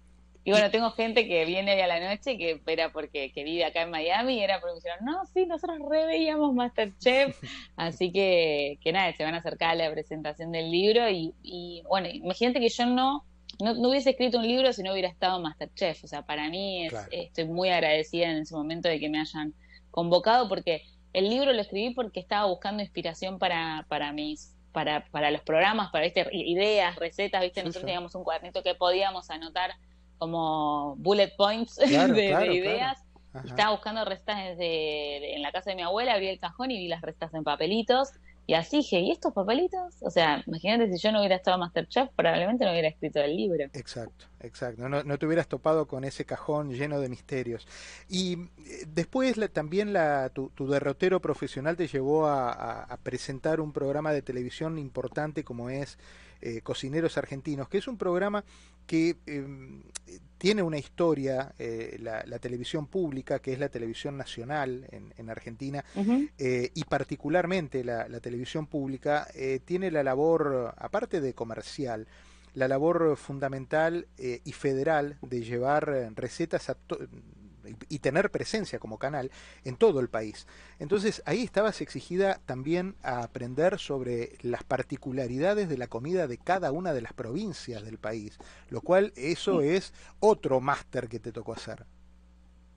y 0.44 0.50
bueno, 0.50 0.70
tengo 0.70 0.90
gente 0.92 1.28
que 1.28 1.44
viene 1.44 1.74
hoy 1.74 1.80
a 1.80 1.86
la 1.86 2.00
noche 2.00 2.38
que 2.38 2.62
era 2.66 2.90
porque 2.90 3.30
que 3.32 3.44
vive 3.44 3.66
acá 3.66 3.82
en 3.82 3.90
Miami 3.90 4.38
y 4.38 4.42
era 4.42 4.58
porque 4.60 4.74
me 4.74 4.80
dijeron, 4.80 5.04
no, 5.04 5.26
sí, 5.26 5.44
nosotros 5.44 5.78
re 5.86 6.06
veíamos 6.06 6.54
Masterchef. 6.54 7.38
Así 7.76 8.10
que, 8.10 8.78
que 8.82 8.92
nada, 8.92 9.12
se 9.12 9.22
van 9.22 9.34
a 9.34 9.38
acercar 9.38 9.70
a 9.70 9.74
la 9.74 9.90
presentación 9.90 10.50
del 10.50 10.70
libro 10.70 11.10
y, 11.10 11.34
y 11.42 11.82
bueno, 11.86 12.08
imagínate 12.08 12.58
que 12.58 12.70
yo 12.70 12.86
no 12.86 13.27
no, 13.60 13.88
hubiese 13.88 14.10
escrito 14.10 14.38
un 14.38 14.46
libro 14.46 14.72
si 14.72 14.82
no 14.82 14.92
hubiera 14.92 15.08
estado 15.08 15.40
Masterchef. 15.40 16.04
O 16.04 16.06
sea, 16.06 16.22
para 16.22 16.48
mí 16.48 16.88
estoy 17.10 17.44
muy 17.46 17.70
agradecida 17.70 18.30
en 18.30 18.38
ese 18.38 18.54
momento 18.54 18.88
de 18.88 19.00
que 19.00 19.08
me 19.08 19.20
hayan 19.20 19.54
convocado 19.90 20.48
porque 20.48 20.82
el 21.12 21.28
libro 21.28 21.52
lo 21.52 21.60
escribí 21.60 21.94
porque 21.94 22.20
estaba 22.20 22.46
buscando 22.46 22.82
inspiración 22.82 23.38
para, 23.38 23.86
para 23.88 24.12
mis 24.12 24.54
para, 24.72 25.06
para 25.10 25.30
los 25.30 25.40
programas, 25.40 25.90
para 25.90 26.04
¿viste? 26.04 26.28
ideas, 26.30 26.94
recetas, 26.96 27.42
¿viste? 27.42 27.62
Nosotros 27.62 27.84
teníamos 27.84 28.14
un 28.14 28.22
cuadernito 28.22 28.62
que 28.62 28.74
podíamos 28.74 29.30
anotar 29.30 29.72
como 30.18 30.94
bullet 30.96 31.32
points 31.36 31.76
de, 31.76 32.54
ideas. 32.54 33.02
Estaba 33.44 33.72
buscando 33.72 34.04
recetas 34.04 34.36
desde 34.36 35.34
en 35.34 35.42
la 35.42 35.52
casa 35.52 35.70
de 35.70 35.76
mi 35.76 35.82
abuela, 35.82 36.14
abrí 36.14 36.28
el 36.28 36.38
cajón 36.38 36.70
y 36.70 36.78
vi 36.78 36.88
las 36.88 37.02
recetas 37.02 37.32
en 37.34 37.44
papelitos 37.44 38.10
y 38.48 38.54
así 38.54 38.78
dije, 38.78 39.00
¿y 39.00 39.10
estos 39.10 39.34
papelitos? 39.34 39.96
O 40.00 40.08
sea, 40.08 40.42
imagínate 40.46 40.90
si 40.90 40.98
yo 40.98 41.12
no 41.12 41.18
hubiera 41.18 41.36
estado 41.36 41.58
Masterchef, 41.58 42.08
probablemente 42.16 42.64
no 42.64 42.70
hubiera 42.70 42.88
escrito 42.88 43.20
el 43.20 43.36
libro. 43.36 43.62
Exacto, 43.74 44.24
exacto. 44.40 44.88
No, 44.88 45.18
te 45.18 45.26
hubieras 45.26 45.48
topado 45.48 45.86
con 45.86 46.02
ese 46.02 46.24
cajón 46.24 46.72
lleno 46.72 46.98
de 46.98 47.10
misterios. 47.10 47.68
Y 48.08 48.38
eh, 48.64 48.86
después 48.88 49.36
también 49.52 49.92
la, 49.92 50.30
tu, 50.30 50.50
derrotero 50.66 51.20
profesional 51.20 51.76
te 51.76 51.88
llevó 51.88 52.26
a, 52.26 52.98
presentar 53.02 53.60
un 53.60 53.70
programa 53.70 54.14
de 54.14 54.22
televisión 54.22 54.78
importante 54.78 55.44
como 55.44 55.68
es 55.68 55.98
eh, 56.40 56.60
Cocineros 56.62 57.18
Argentinos, 57.18 57.68
que 57.68 57.78
es 57.78 57.88
un 57.88 57.96
programa 57.96 58.44
que 58.86 59.16
em, 59.26 59.82
tiene 60.38 60.62
una 60.62 60.78
historia, 60.78 61.52
eh, 61.58 61.98
la, 62.00 62.38
televisión 62.38 62.86
pública, 62.86 63.40
que 63.40 63.52
es 63.52 63.58
la 63.58 63.68
televisión 63.68 64.16
nacional 64.16 64.86
en, 64.90 65.30
Argentina, 65.30 65.84
eh, 66.38 66.70
y 66.72 66.84
particularmente 66.84 67.82
la, 67.84 68.06
televisión 68.20 68.66
pública, 68.66 69.26
tiene 69.64 69.90
la 69.90 70.02
labor, 70.02 70.74
aparte 70.78 71.20
de 71.20 71.34
comercial, 71.34 72.06
la 72.54 72.68
labor 72.68 73.16
fundamental 73.16 74.06
y 74.16 74.52
federal 74.52 75.18
de 75.20 75.42
llevar 75.42 76.12
recetas 76.14 76.70
a 76.70 76.76
y 77.88 77.98
tener 77.98 78.30
presencia 78.30 78.78
como 78.78 78.98
canal 78.98 79.30
en 79.64 79.76
todo 79.76 80.00
el 80.00 80.08
país. 80.08 80.46
Entonces 80.78 81.22
ahí 81.26 81.42
estabas 81.42 81.80
exigida 81.80 82.40
también 82.46 82.94
a 83.02 83.22
aprender 83.22 83.78
sobre 83.78 84.36
las 84.42 84.64
particularidades 84.64 85.68
de 85.68 85.78
la 85.78 85.86
comida 85.86 86.26
de 86.26 86.38
cada 86.38 86.72
una 86.72 86.92
de 86.92 87.02
las 87.02 87.12
provincias 87.12 87.84
del 87.84 87.98
país, 87.98 88.38
lo 88.70 88.80
cual 88.80 89.12
eso 89.16 89.60
es 89.60 89.92
otro 90.20 90.60
máster 90.60 91.08
que 91.08 91.20
te 91.20 91.32
tocó 91.32 91.52
hacer. 91.52 91.86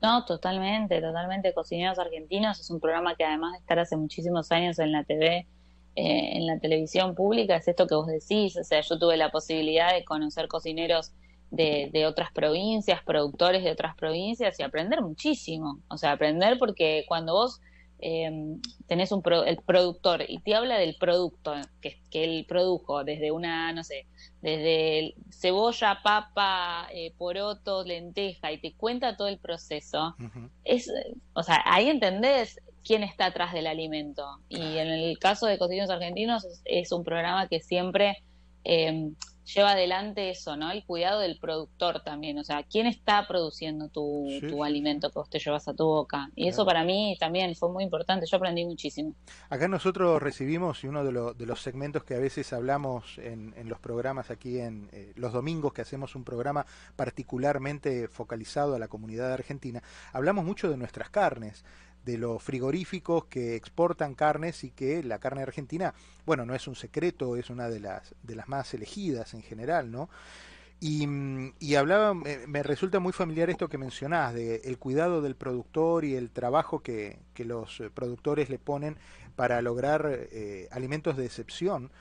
No, 0.01 0.25
totalmente, 0.25 0.99
totalmente. 0.99 1.53
Cocineros 1.53 1.99
Argentinos 1.99 2.59
es 2.59 2.71
un 2.71 2.79
programa 2.79 3.15
que 3.15 3.23
además 3.23 3.53
de 3.53 3.59
estar 3.59 3.77
hace 3.77 3.95
muchísimos 3.95 4.51
años 4.51 4.79
en 4.79 4.91
la 4.91 5.03
TV, 5.03 5.47
eh, 5.95 6.37
en 6.37 6.47
la 6.47 6.57
televisión 6.59 7.13
pública, 7.13 7.55
es 7.55 7.67
esto 7.67 7.85
que 7.85 7.93
vos 7.93 8.07
decís. 8.07 8.57
O 8.57 8.63
sea, 8.63 8.81
yo 8.81 8.97
tuve 8.97 9.15
la 9.15 9.29
posibilidad 9.29 9.93
de 9.93 10.03
conocer 10.03 10.47
cocineros 10.47 11.11
de, 11.51 12.05
otras 12.07 12.31
provincias, 12.31 13.03
productores 13.03 13.63
de 13.63 13.71
otras 13.71 13.95
provincias 13.95 14.59
y 14.59 14.63
aprender 14.63 15.01
muchísimo. 15.01 15.79
O 15.89 15.97
sea, 15.97 16.13
aprender 16.13 16.57
porque 16.57 17.03
cuando 17.07 17.33
vos 17.33 17.59
eh, 17.99 18.31
tenés 18.87 19.11
un 19.11 19.21
el 19.45 19.57
productor 19.57 20.23
y 20.27 20.39
te 20.39 20.55
habla 20.55 20.77
del 20.77 20.95
producto 20.99 21.53
que, 21.81 22.01
que 22.09 22.23
él 22.23 22.45
produjo, 22.47 23.03
desde 23.03 23.31
una, 23.31 23.71
no 23.73 23.83
sé, 23.83 24.07
desde 24.41 25.13
cebolla, 25.29 25.99
papa, 26.03 26.87
eh, 26.91 27.13
poroto, 27.17 27.83
lenteja, 27.83 28.51
y 28.51 28.59
te 28.59 28.73
cuenta 28.73 29.15
todo 29.17 29.27
el 29.27 29.37
proceso, 29.37 30.15
es, 30.63 30.91
o 31.33 31.43
sea, 31.43 31.61
ahí 31.65 31.89
entendés 31.89 32.59
quién 32.83 33.03
está 33.03 33.27
atrás 33.27 33.53
del 33.53 33.67
alimento. 33.67 34.25
Y 34.49 34.77
en 34.77 34.87
el 34.87 35.19
caso 35.19 35.45
de 35.45 35.59
Cocinos 35.59 35.89
Argentinos 35.89 36.47
es, 36.65 36.91
un 36.91 37.03
programa 37.03 37.47
que 37.47 37.59
siempre 37.59 38.23
eh, 38.63 39.11
lleva 39.45 39.71
adelante 39.71 40.29
eso, 40.29 40.55
¿no? 40.55 40.71
El 40.71 40.85
cuidado 40.85 41.19
del 41.19 41.37
productor 41.39 42.01
también, 42.03 42.37
o 42.37 42.43
sea, 42.43 42.63
quién 42.63 42.87
está 42.87 43.27
produciendo 43.27 43.89
tu, 43.89 44.63
alimento 44.63 45.09
que 45.09 45.19
vos 45.19 45.29
te 45.29 45.39
llevas 45.39 45.67
a 45.67 45.73
tu 45.73 45.85
boca. 45.85 46.29
Y 46.35 46.47
eso 46.47 46.65
para 46.65 46.83
mí 46.83 47.17
también 47.19 47.55
fue 47.55 47.71
muy 47.71 47.83
importante, 47.83 48.25
yo 48.25 48.37
aprendí 48.37 48.65
muchísimo. 48.65 49.15
Acá 49.49 49.67
nosotros 49.67 50.21
recibimos, 50.21 50.83
y 50.83 50.87
uno 50.87 51.03
de, 51.03 51.33
de 51.33 51.45
los 51.45 51.61
segmentos 51.61 52.03
que 52.03 52.15
a 52.15 52.19
veces 52.19 52.53
hablamos 52.53 53.17
en, 53.17 53.53
en 53.57 53.69
los 53.69 53.79
programas 53.79 54.31
aquí 54.31 54.59
en 54.59 54.89
eh, 54.91 55.13
los 55.15 55.33
domingos, 55.33 55.73
que 55.73 55.81
hacemos 55.81 56.15
un 56.15 56.23
programa 56.23 56.65
particularmente 56.95 58.07
focalizado 58.07 58.75
a 58.75 58.79
la 58.79 58.87
comunidad 58.87 59.33
argentina, 59.33 59.81
hablamos 60.13 60.45
mucho 60.45 60.69
de 60.69 60.77
nuestras 60.77 61.09
carnes 61.09 61.63
de 62.05 62.17
los 62.17 62.41
frigoríficos 62.41 63.25
que 63.25 63.55
exportan 63.55 64.15
carnes 64.15 64.63
y 64.63 64.71
que 64.71 65.03
la 65.03 65.19
carne 65.19 65.43
argentina, 65.43 65.93
bueno, 66.25 66.45
no 66.45 66.55
es 66.55 66.67
un 66.67 66.75
secreto, 66.75 67.35
es 67.35 67.49
una 67.49 67.69
de 67.69 67.79
las, 67.79 68.15
de 68.23 68.35
las 68.35 68.47
más 68.47 68.73
elegidas 68.73 69.33
en 69.33 69.43
general, 69.43 69.91
¿no? 69.91 70.09
Y, 70.83 71.07
y 71.59 71.75
hablaba, 71.75 72.15
me, 72.15 72.63
resulta 72.63 72.99
muy 72.99 73.13
familiar 73.13 73.51
esto 73.51 73.69
que 73.69 73.77
mencionás, 73.77 74.33
de 74.33 74.61
el 74.63 74.79
cuidado 74.79 75.21
del 75.21 75.35
productor 75.35 76.05
y 76.05 76.15
el 76.15 76.31
trabajo 76.31 76.79
que, 76.79 77.19
que 77.35 77.45
los 77.45 77.83
productores 77.93 78.49
le 78.49 78.57
ponen 78.57 78.97
para 79.35 79.61
lograr 79.61 80.07
eh, 80.31 80.67
alimentos 80.71 81.17
de 81.17 81.25
excepción, 81.25 81.91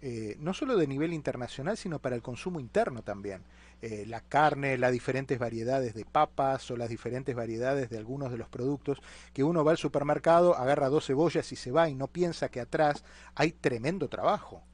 eh, 0.00 0.36
no 0.38 0.54
solo 0.54 0.76
de 0.76 0.86
nivel 0.86 1.12
internacional, 1.12 1.76
sino 1.76 1.98
para 1.98 2.14
el 2.14 2.22
consumo 2.22 2.60
interno 2.60 3.02
también. 3.02 3.42
Eh, 3.80 4.04
la 4.06 4.20
carne, 4.20 4.76
las 4.76 4.90
diferentes 4.90 5.38
variedades 5.38 5.94
de 5.94 6.04
papas 6.04 6.68
o 6.70 6.76
las 6.76 6.88
diferentes 6.88 7.36
variedades 7.36 7.90
de 7.90 7.98
algunos 7.98 8.32
de 8.32 8.38
los 8.38 8.48
productos, 8.48 8.98
que 9.32 9.44
uno 9.44 9.64
va 9.64 9.70
al 9.70 9.78
supermercado, 9.78 10.56
agarra 10.56 10.88
dos 10.88 11.06
cebollas 11.06 11.52
y 11.52 11.56
se 11.56 11.70
va 11.70 11.88
y 11.88 11.94
no 11.94 12.08
piensa 12.08 12.50
que 12.50 12.60
atrás 12.60 13.04
hay 13.36 13.52
tremendo 13.52 14.08
trabajo. 14.08 14.64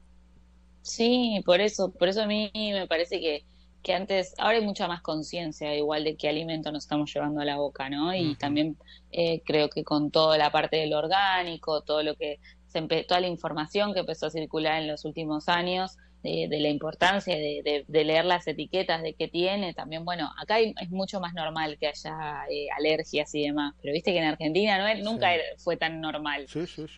Sí, 0.81 1.41
por 1.45 1.61
eso, 1.61 1.91
por 1.91 2.07
eso 2.07 2.23
a 2.23 2.27
mí 2.27 2.51
me 2.55 2.87
parece 2.87 3.19
que, 3.19 3.45
que 3.83 3.93
antes, 3.93 4.33
ahora 4.39 4.57
hay 4.57 4.65
mucha 4.65 4.87
más 4.87 5.01
conciencia 5.01 5.75
igual 5.75 6.03
de 6.03 6.15
qué 6.15 6.27
alimento 6.27 6.71
nos 6.71 6.85
estamos 6.85 7.13
llevando 7.13 7.41
a 7.41 7.45
la 7.45 7.57
boca, 7.57 7.89
¿no? 7.89 8.15
Y 8.15 8.35
también 8.35 8.75
eh, 9.11 9.41
creo 9.45 9.69
que 9.69 9.83
con 9.83 10.09
toda 10.09 10.37
la 10.39 10.51
parte 10.51 10.77
del 10.77 10.93
orgánico, 10.93 11.81
todo 11.81 12.01
lo 12.01 12.15
que 12.15 12.39
se 12.67 12.81
toda 13.03 13.21
la 13.21 13.27
información 13.27 13.93
que 13.93 13.99
empezó 13.99 14.25
a 14.25 14.31
circular 14.31 14.81
en 14.81 14.87
los 14.87 15.05
últimos 15.05 15.47
años, 15.47 15.97
de, 16.25 16.59
la 16.59 16.69
importancia 16.69 17.35
de, 17.35 17.85
leer 17.87 18.25
las 18.25 18.47
etiquetas 18.47 19.01
de 19.01 19.13
qué 19.13 19.27
tiene. 19.27 19.73
También, 19.73 20.05
bueno, 20.05 20.31
acá 20.41 20.59
es 20.59 20.89
mucho 20.89 21.19
más 21.19 21.33
normal 21.33 21.77
que 21.79 21.87
haya 21.87 22.45
eh, 22.49 22.67
alergias 22.77 23.33
y 23.35 23.43
demás, 23.43 23.73
pero 23.81 23.93
viste 23.93 24.11
que 24.11 24.19
en 24.19 24.25
Argentina 24.25 24.77
no 24.77 25.11
nunca 25.11 25.31
fue 25.57 25.77
tan 25.77 26.01
normal. 26.01 26.47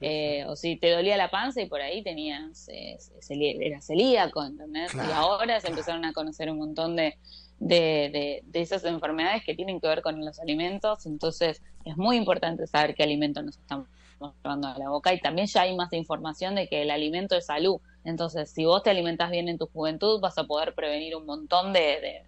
Eh, 0.01 0.45
o 0.47 0.55
si 0.55 0.77
te 0.77 0.91
dolía 0.91 1.17
la 1.17 1.29
panza 1.29 1.61
y 1.61 1.67
por 1.67 1.81
ahí 1.81 2.03
tenías, 2.03 2.67
eh, 2.69 2.97
era 3.29 3.81
celíaco, 3.81 4.43
¿entendés? 4.43 4.93
Y 4.93 5.11
ahora 5.11 5.59
se 5.59 5.67
empezaron 5.67 6.05
a 6.05 6.13
conocer 6.13 6.49
un 6.49 6.57
montón 6.57 6.95
de, 6.95 7.17
de, 7.59 8.41
de, 8.43 8.61
esas 8.61 8.83
enfermedades 8.85 9.43
que 9.43 9.55
tienen 9.55 9.79
que 9.79 9.87
ver 9.87 10.01
con 10.01 10.23
los 10.23 10.39
alimentos, 10.39 11.05
entonces 11.05 11.61
es 11.85 11.97
muy 11.97 12.17
importante 12.17 12.67
saber 12.67 12.95
qué 12.95 13.03
alimentos 13.03 13.43
nos 13.43 13.57
estamos 13.57 13.87
llevando 14.43 14.67
a 14.67 14.77
la 14.77 14.89
boca 14.89 15.13
y 15.13 15.19
también 15.19 15.47
ya 15.47 15.61
hay 15.61 15.75
más 15.75 15.93
información 15.93 16.55
de 16.55 16.67
que 16.67 16.81
el 16.81 16.91
alimento 16.91 17.35
es 17.35 17.45
salud, 17.45 17.79
entonces, 18.07 18.49
si 18.49 18.63
vos 18.63 18.83
te 18.83 18.89
alimentas 18.89 19.29
bien 19.29 19.49
en 19.49 19.57
tu 19.57 19.67
juventud, 19.67 20.21
vas 20.21 20.37
a 20.37 20.45
poder 20.45 20.73
prevenir 20.73 21.13
un 21.17 21.25
montón 21.25 21.73
de, 21.73 22.23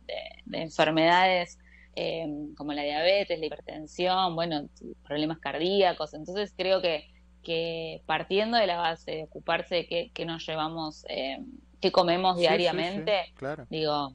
enfermedades 0.51 1.57
eh, 1.95 2.27
como 2.57 2.73
la 2.73 2.83
diabetes, 2.83 3.39
la 3.39 3.45
hipertensión, 3.45 4.35
bueno, 4.35 4.67
problemas 5.07 5.39
cardíacos. 5.39 6.13
Entonces, 6.13 6.53
creo 6.57 6.81
que, 6.81 7.07
que 7.43 8.03
partiendo 8.05 8.57
de 8.57 8.67
la 8.67 8.75
base 8.75 9.11
de 9.11 9.23
ocuparse 9.23 9.75
de 9.75 10.11
qué, 10.13 10.25
nos 10.25 10.45
llevamos, 10.45 11.05
eh, 11.07 11.37
qué 11.79 11.93
comemos 11.93 12.37
diariamente, 12.37 13.33
digo, 13.69 14.13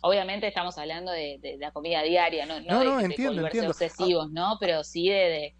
obviamente 0.00 0.46
estamos 0.46 0.78
hablando 0.78 1.10
de, 1.10 1.56
la 1.58 1.72
comida 1.72 2.04
diaria, 2.04 2.46
no, 2.46 2.60
no, 2.60 2.98
de, 2.98 3.04
entiendo, 3.06 3.44
obsesivos, 3.68 4.30
¿no? 4.30 4.58
Pero 4.60 4.84
sí 4.84 5.08
de, 5.08 5.56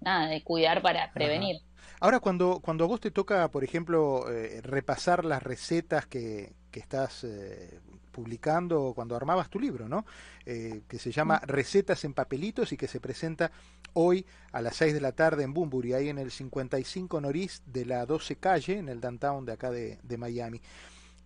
nada, 0.00 0.28
de 0.28 0.42
cuidar 0.42 0.80
para 0.80 1.12
prevenir. 1.12 1.60
Ahora, 2.00 2.20
cuando, 2.20 2.60
cuando 2.60 2.84
a 2.84 2.86
vos 2.86 3.00
te 3.00 3.10
toca, 3.10 3.48
por 3.48 3.64
ejemplo, 3.64 4.30
eh, 4.30 4.60
repasar 4.62 5.24
las 5.24 5.42
recetas 5.42 6.06
que, 6.06 6.54
que 6.70 6.80
estás 6.80 7.24
eh, 7.24 7.80
publicando 8.12 8.92
cuando 8.94 9.16
armabas 9.16 9.48
tu 9.48 9.58
libro, 9.58 9.88
¿no? 9.88 10.04
Eh, 10.44 10.82
que 10.88 10.98
se 10.98 11.12
llama 11.12 11.40
Recetas 11.46 12.04
en 12.04 12.14
Papelitos 12.14 12.72
y 12.72 12.76
que 12.76 12.88
se 12.88 13.00
presenta 13.00 13.50
hoy 13.94 14.26
a 14.52 14.60
las 14.60 14.76
6 14.76 14.94
de 14.94 15.00
la 15.00 15.12
tarde 15.12 15.44
en 15.44 15.54
Bunbury, 15.54 15.94
ahí 15.94 16.08
en 16.08 16.18
el 16.18 16.30
55 16.30 17.20
Norris 17.20 17.62
de 17.66 17.84
la 17.84 18.06
12 18.06 18.36
calle, 18.36 18.78
en 18.78 18.88
el 18.88 19.00
downtown 19.00 19.44
de 19.44 19.52
acá 19.52 19.70
de, 19.70 19.98
de 20.02 20.16
Miami. 20.16 20.60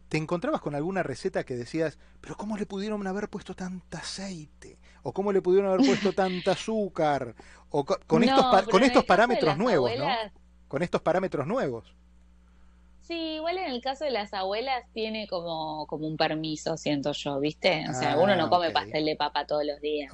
¿Te 0.09 0.19
encontrabas 0.19 0.61
con 0.61 0.75
alguna 0.75 1.03
receta 1.03 1.45
que 1.45 1.57
decías, 1.57 1.99
pero 2.21 2.37
cómo 2.37 2.59
le 2.59 2.67
pudieron 2.67 3.07
haber 3.07 3.31
puesto 3.31 3.55
tanta 3.55 3.99
aceite? 3.99 4.79
¿O 5.03 5.13
cómo 5.13 5.33
le 5.33 5.41
pudieron 5.41 5.71
haber 5.71 5.87
puesto 5.87 6.13
tanta 6.15 6.53
azúcar? 6.53 7.35
¿O 7.71 7.85
con, 7.85 8.23
estos, 8.23 8.69
con 8.69 8.83
estos 8.83 9.07
parámetros 9.07 9.57
nuevos, 9.57 9.91
¿no? 9.99 10.07
Con 10.73 10.83
estos 10.83 11.03
parámetros 11.03 11.47
nuevos. 11.47 11.85
Sí, 13.03 13.35
igual 13.35 13.59
en 13.59 13.71
el 13.71 13.83
caso 13.83 14.07
de 14.07 14.11
las 14.11 14.33
abuelas 14.33 14.83
tiene 14.95 15.29
como, 15.29 15.87
como 15.87 16.07
un 16.07 16.17
permiso, 16.17 16.79
siento 16.79 17.13
yo, 17.13 17.39
¿viste? 17.41 17.85
O 17.91 17.93
sea, 17.93 18.17
uno 18.17 18.35
no 18.37 18.47
ah, 18.47 18.49
come 18.49 18.71
pastel 18.71 19.05
de 19.05 19.15
papa 19.15 19.45
todos 19.47 19.67
los 19.67 19.83
días. 19.83 20.11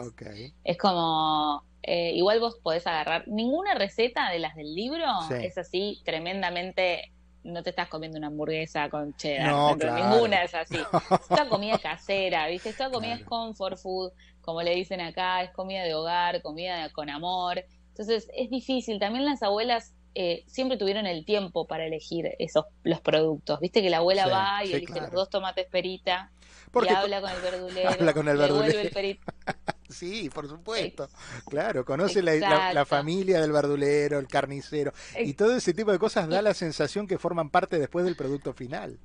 Es 0.65 0.77
como, 0.77 1.63
eh, 1.85 2.11
igual 2.17 2.41
vos 2.41 2.59
podés 2.61 2.89
agarrar, 2.89 3.29
ninguna 3.29 3.75
receta 3.75 4.33
de 4.33 4.41
las 4.41 4.57
del 4.57 4.75
libro 4.75 5.05
es 5.41 5.57
así 5.59 6.01
tremendamente, 6.05 7.13
no 7.45 7.63
te 7.63 7.71
estás 7.71 7.87
comiendo 7.87 8.19
una 8.19 8.27
hamburguesa 8.27 8.91
con 8.91 9.15
cheddar, 9.15 9.53
no, 9.53 9.77
ninguna 9.77 10.43
es 10.43 10.57
así. 10.57 10.77
Es 11.21 11.29
toda 11.29 11.49
comida 11.49 11.79
casera, 11.79 12.49
¿viste? 12.49 12.71
Esta 12.71 12.91
comida 12.91 13.15
es 13.15 13.25
comfort 13.25 13.79
food, 13.79 14.11
como 14.41 14.61
le 14.63 14.75
dicen 14.75 15.01
acá, 15.03 15.41
es 15.45 15.53
comida 15.53 15.85
de 15.85 15.95
hogar, 15.95 16.43
comida 16.43 16.91
con 16.91 17.11
amor. 17.11 17.65
Entonces 17.91 18.29
es 18.35 18.51
difícil, 18.51 18.99
también 18.99 19.25
las 19.25 19.45
abuelas 19.45 19.95
eh, 20.21 20.43
siempre 20.49 20.77
tuvieron 20.77 21.07
el 21.07 21.25
tiempo 21.25 21.69
para 21.69 21.87
elegir 21.87 22.35
esos 22.41 22.65
los 22.83 23.01
productos. 23.01 23.61
Viste 23.61 23.83
que 23.83 23.89
la 23.89 23.99
abuela 23.99 24.27
va 24.27 24.65
y 24.65 24.73
elige 24.73 25.01
los 25.01 25.13
dos 25.13 25.31
tomates 25.31 25.67
perita 25.67 26.33
y 26.75 26.89
habla 26.89 27.21
con 27.21 27.31
el 27.31 27.41
verdulero. 27.41 27.91
Habla 28.01 28.13
con 28.13 28.29
el 28.29 28.37
verdulero. 28.37 28.91
sí, 29.89 30.29
por 30.29 30.49
supuesto. 30.49 31.09
Claro, 31.49 31.85
conoce 31.85 32.21
la, 32.21 32.73
la, 32.73 32.85
familia 32.85 33.41
del 33.41 33.53
verdulero, 33.53 34.19
el 34.19 34.27
carnicero. 34.27 34.93
Y 35.19 35.35
todo 35.35 35.57
ese 35.57 35.73
tipo 35.73 35.93
de 35.93 36.01
cosas 36.01 36.29
da 36.29 36.43
la 36.43 36.53
sensación 36.53 37.07
que 37.07 37.17
forman 37.19 37.51
parte 37.51 37.79
después 37.79 38.05
del 38.05 38.17
producto 38.17 38.53
final. 38.53 38.99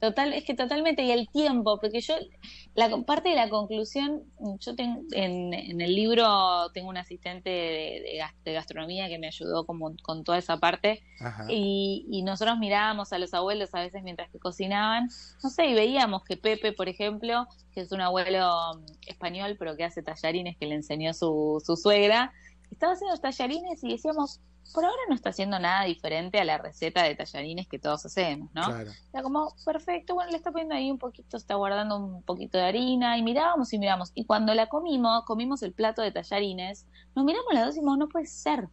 Total, 0.00 0.34
es 0.34 0.44
que 0.44 0.54
totalmente, 0.54 1.02
y 1.02 1.10
el 1.10 1.26
tiempo, 1.28 1.78
porque 1.80 2.02
yo, 2.02 2.14
la 2.74 2.90
parte 3.06 3.30
de 3.30 3.34
la 3.34 3.48
conclusión, 3.48 4.24
yo 4.60 4.76
tengo, 4.76 5.00
en, 5.12 5.54
el 5.80 5.94
libro 5.94 6.70
tengo 6.74 6.90
un 6.90 6.98
asistente 6.98 7.48
de, 7.48 8.22
de, 8.44 8.52
gastronomía 8.52 9.08
que 9.08 9.18
me 9.18 9.28
ayudó 9.28 9.64
como 9.64 9.94
con 10.02 10.22
toda 10.22 10.36
esa 10.36 10.58
parte, 10.58 11.02
y, 11.48 12.06
y, 12.10 12.22
nosotros 12.22 12.58
mirábamos 12.58 13.14
a 13.14 13.18
los 13.18 13.32
abuelos 13.32 13.70
a 13.72 13.80
veces 13.80 14.02
mientras 14.02 14.30
que 14.30 14.38
cocinaban, 14.38 15.08
no 15.42 15.48
sé, 15.48 15.66
y 15.66 15.74
veíamos 15.74 16.24
que 16.24 16.36
Pepe, 16.36 16.72
por 16.72 16.90
ejemplo, 16.90 17.46
que 17.72 17.80
es 17.80 17.90
un 17.90 18.02
abuelo 18.02 18.74
mm, 18.74 19.08
español, 19.08 19.56
pero 19.58 19.76
que 19.76 19.84
hace 19.84 20.02
tallarines 20.02 20.58
que 20.58 20.66
le 20.66 20.74
enseñó 20.74 21.14
su, 21.14 21.62
su 21.64 21.74
suegra, 21.74 22.34
estaba 22.70 22.92
haciendo 22.92 23.16
tallarines 23.16 23.82
y 23.82 23.92
decíamos, 23.92 24.40
por 24.72 24.84
ahora 24.84 25.00
no 25.08 25.14
está 25.14 25.30
haciendo 25.30 25.58
nada 25.58 25.84
diferente 25.84 26.38
a 26.38 26.44
la 26.44 26.58
receta 26.58 27.02
de 27.02 27.14
tallarines 27.14 27.66
que 27.68 27.78
todos 27.78 28.04
hacemos, 28.04 28.50
¿no? 28.54 28.64
Claro. 28.64 28.90
Era 29.12 29.22
como, 29.22 29.54
perfecto, 29.64 30.14
bueno, 30.14 30.30
le 30.30 30.36
está 30.36 30.50
poniendo 30.52 30.74
ahí 30.74 30.90
un 30.90 30.98
poquito, 30.98 31.36
está 31.36 31.54
guardando 31.54 31.96
un 31.96 32.22
poquito 32.22 32.58
de 32.58 32.64
harina, 32.64 33.16
y 33.16 33.22
mirábamos 33.22 33.72
y 33.72 33.78
miramos. 33.78 34.12
Y 34.14 34.24
cuando 34.24 34.54
la 34.54 34.66
comimos, 34.66 35.24
comimos 35.24 35.62
el 35.62 35.72
plato 35.72 36.02
de 36.02 36.12
tallarines, 36.12 36.86
nos 37.14 37.24
miramos 37.24 37.52
las 37.54 37.66
dos 37.66 37.74
y 37.74 37.78
dijimos, 37.78 37.98
no 37.98 38.08
puede 38.08 38.26
ser. 38.26 38.68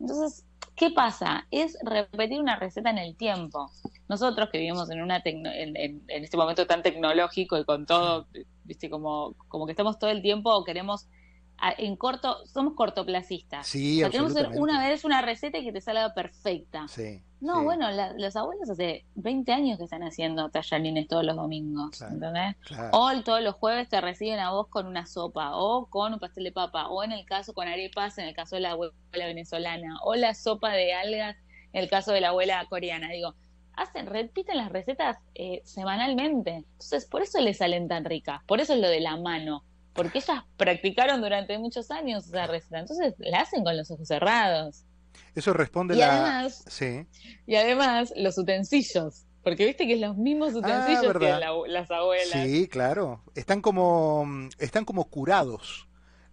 Entonces, 0.00 0.44
¿qué 0.74 0.90
pasa? 0.90 1.46
Es 1.50 1.78
repetir 1.82 2.40
una 2.40 2.56
receta 2.56 2.90
en 2.90 2.98
el 2.98 3.16
tiempo. 3.16 3.70
Nosotros 4.08 4.48
que 4.50 4.58
vivimos 4.58 4.90
en 4.90 5.02
una 5.02 5.20
en, 5.24 5.46
en, 5.46 6.02
este 6.08 6.36
momento 6.36 6.66
tan 6.66 6.82
tecnológico 6.82 7.58
y 7.58 7.64
con 7.64 7.86
todo, 7.86 8.26
viste, 8.64 8.90
como, 8.90 9.34
como 9.48 9.66
que 9.66 9.72
estamos 9.72 9.98
todo 9.98 10.10
el 10.10 10.22
tiempo 10.22 10.50
o 10.52 10.64
queremos 10.64 11.06
en 11.78 11.96
corto, 11.96 12.46
somos 12.46 12.74
cortoplacistas. 12.74 13.66
Sí, 13.66 14.02
o 14.02 14.10
queremos 14.10 14.32
hacer 14.32 14.58
una 14.58 14.86
vez 14.86 15.04
una 15.04 15.20
receta 15.20 15.58
y 15.58 15.64
que 15.64 15.72
te 15.72 15.80
salga 15.80 16.14
perfecta. 16.14 16.88
Sí. 16.88 17.22
No, 17.40 17.64
bueno, 17.64 17.88
los 18.18 18.36
abuelos 18.36 18.68
hace 18.68 19.06
20 19.14 19.50
años 19.52 19.78
que 19.78 19.84
están 19.84 20.02
haciendo 20.02 20.50
tallarines 20.50 21.08
todos 21.08 21.24
los 21.24 21.36
domingos, 21.36 22.00
¿entendés? 22.02 22.54
O 22.92 23.10
todos 23.22 23.42
los 23.42 23.54
jueves 23.54 23.88
te 23.88 23.98
reciben 24.00 24.38
a 24.40 24.52
vos 24.52 24.68
con 24.68 24.86
una 24.86 25.06
sopa, 25.06 25.56
o 25.56 25.86
con 25.86 26.12
un 26.12 26.18
pastel 26.18 26.44
de 26.44 26.52
papa, 26.52 26.88
o 26.88 27.02
en 27.02 27.12
el 27.12 27.24
caso 27.24 27.54
con 27.54 27.66
arepas, 27.66 28.18
en 28.18 28.26
el 28.26 28.34
caso 28.34 28.56
de 28.56 28.62
la 28.62 28.72
abuela 28.72 28.92
venezolana, 29.12 29.98
o 30.02 30.16
la 30.16 30.34
sopa 30.34 30.72
de 30.72 30.92
algas, 30.92 31.36
en 31.72 31.82
el 31.82 31.88
caso 31.88 32.12
de 32.12 32.20
la 32.20 32.28
abuela 32.28 32.62
coreana. 32.68 33.08
Digo, 33.08 33.34
hacen, 33.72 34.06
repiten 34.06 34.58
las 34.58 34.70
recetas 34.70 35.16
eh, 35.34 35.62
semanalmente. 35.64 36.64
Entonces, 36.72 37.06
por 37.06 37.22
eso 37.22 37.40
les 37.40 37.56
salen 37.56 37.88
tan 37.88 38.04
ricas, 38.04 38.42
por 38.46 38.60
eso 38.60 38.74
es 38.74 38.80
lo 38.80 38.88
de 38.88 39.00
la 39.00 39.16
mano 39.16 39.64
porque 40.02 40.20
ellas 40.20 40.44
practicaron 40.56 41.20
durante 41.20 41.58
muchos 41.58 41.90
años 41.90 42.26
esa 42.26 42.46
receta, 42.46 42.78
entonces 42.78 43.12
la 43.18 43.40
hacen 43.40 43.62
con 43.62 43.76
los 43.76 43.90
ojos 43.90 44.08
cerrados. 44.08 44.86
Eso 45.34 45.52
responde 45.52 45.94
y 45.94 45.98
la... 45.98 46.14
Además, 46.14 46.64
sí. 46.68 47.06
Y 47.46 47.54
además 47.56 48.10
los 48.16 48.38
utensilios, 48.38 49.26
porque 49.44 49.66
viste 49.66 49.86
que 49.86 49.92
es 49.92 50.00
los 50.00 50.16
mismos 50.16 50.54
ah, 50.54 50.58
utensilios 50.58 51.18
que 51.18 51.68
las 51.68 51.90
abuelas. 51.90 52.30
Sí, 52.32 52.66
claro. 52.66 53.22
Están 53.34 53.60
como, 53.60 54.26
están 54.58 54.86
como 54.86 55.04
curados. 55.10 55.86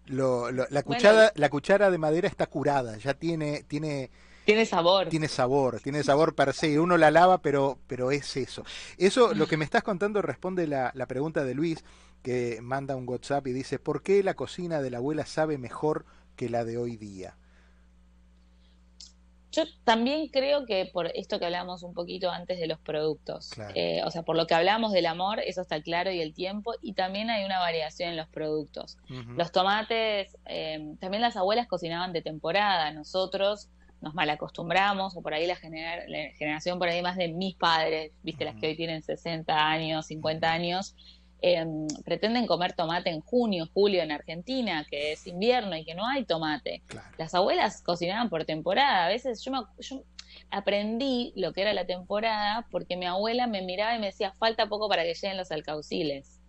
la, 0.05 0.83
cuchara, 0.83 1.33
la 1.35 1.49
cuchara 1.49 1.91
de 1.91 1.97
madera 1.97 2.29
está 2.29 2.45
curada, 2.45 2.97
ya 2.99 3.15
tiene, 3.15 3.63
tiene, 3.63 4.11
tiene 4.45 4.65
sabor. 4.65 5.09
Tiene 5.09 5.27
sabor, 5.27 5.81
tiene 5.81 6.03
sabor 6.03 6.33
per 6.33 6.53
se. 6.53 6.79
Uno 6.79 6.95
la 6.95 7.11
lava, 7.11 7.41
pero, 7.41 7.79
pero 7.85 8.11
es 8.11 8.37
eso. 8.37 8.63
Eso, 8.97 9.33
lo 9.33 9.45
que 9.45 9.57
me 9.57 9.65
estás 9.65 9.83
contando 9.83 10.21
responde 10.21 10.67
la, 10.67 10.89
la 10.95 11.05
pregunta 11.05 11.43
de 11.43 11.53
Luis 11.53 11.83
que 12.23 12.59
manda 12.61 12.95
un 12.95 13.07
WhatsApp 13.07 13.47
y 13.47 13.53
dice, 13.53 13.79
¿por 13.79 14.03
qué 14.03 14.23
la 14.23 14.35
cocina 14.35 14.81
de 14.81 14.91
la 14.91 14.97
abuela 14.97 15.25
sabe 15.25 15.57
mejor 15.57 16.05
que 16.35 16.49
la 16.49 16.65
de 16.65 16.77
hoy 16.77 16.97
día? 16.97 17.37
Yo 19.51 19.63
también 19.85 20.27
creo 20.27 20.65
que 20.65 20.89
por 20.93 21.07
esto 21.15 21.39
que 21.39 21.45
hablamos 21.45 21.81
un 21.81 21.93
poquito 21.93 22.29
antes 22.29 22.59
de 22.59 22.67
los 22.67 22.79
productos, 22.79 23.51
eh, 23.73 24.01
o 24.05 24.11
sea, 24.11 24.21
por 24.21 24.35
lo 24.35 24.45
que 24.45 24.53
hablamos 24.53 24.91
del 24.91 25.07
amor, 25.07 25.39
eso 25.39 25.61
está 25.61 25.81
claro 25.81 26.11
y 26.11 26.21
el 26.21 26.33
tiempo, 26.33 26.73
y 26.81 26.93
también 26.93 27.29
hay 27.29 27.43
una 27.43 27.57
variación 27.57 28.09
en 28.09 28.17
los 28.17 28.27
productos. 28.27 28.97
Los 29.35 29.51
tomates, 29.51 30.37
eh, 30.45 30.93
también 30.99 31.21
las 31.21 31.37
abuelas 31.37 31.67
cocinaban 31.67 32.13
de 32.13 32.21
temporada, 32.21 32.91
nosotros 32.91 33.69
nos 34.01 34.13
malacostumbramos, 34.13 35.15
o 35.15 35.21
por 35.21 35.33
ahí 35.33 35.47
la, 35.47 35.55
generación 35.55 36.77
por 36.77 36.89
ahí 36.89 37.01
más 37.01 37.15
de 37.17 37.29
mis 37.29 37.55
padres, 37.55 38.11
viste, 38.21 38.45
las 38.45 38.55
que 38.57 38.67
hoy 38.67 38.75
tienen 38.75 39.01
60 39.01 39.53
años, 39.55 40.05
50 40.07 40.51
años, 40.51 40.95
Em, 41.41 41.87
pretenden 42.03 42.47
comer 42.47 42.73
tomate 42.73 43.11
en 43.11 43.21
junio, 43.21 43.69
julio 43.71 44.01
en 44.01 44.11
Argentina, 44.11 44.85
que 44.89 45.11
es 45.11 45.27
invierno 45.27 45.75
y 45.75 45.85
que 45.85 45.93
no 45.93 46.07
hay 46.07 46.25
tomate. 46.25 46.81
Las 47.17 47.35
abuelas 47.35 47.83
cocinaban 47.83 48.29
por 48.29 48.45
temporada. 48.45 49.05
A 49.05 49.07
veces 49.07 49.43
yo, 49.43 49.51
me, 49.51 49.59
yo 49.79 50.03
aprendí 50.49 51.33
lo 51.35 51.53
que 51.53 51.61
era 51.61 51.73
la 51.73 51.85
temporada 51.85 52.65
porque 52.71 52.97
mi 52.97 53.05
abuela 53.05 53.45
me 53.45 53.61
miraba 53.61 53.95
y 53.95 53.99
me 53.99 54.07
decía, 54.07 54.33
falta 54.33 54.67
poco 54.67 54.89
para 54.89 55.03
que 55.03 55.13
lleguen 55.13 55.37
los 55.37 55.51
alcauciles. 55.51 56.41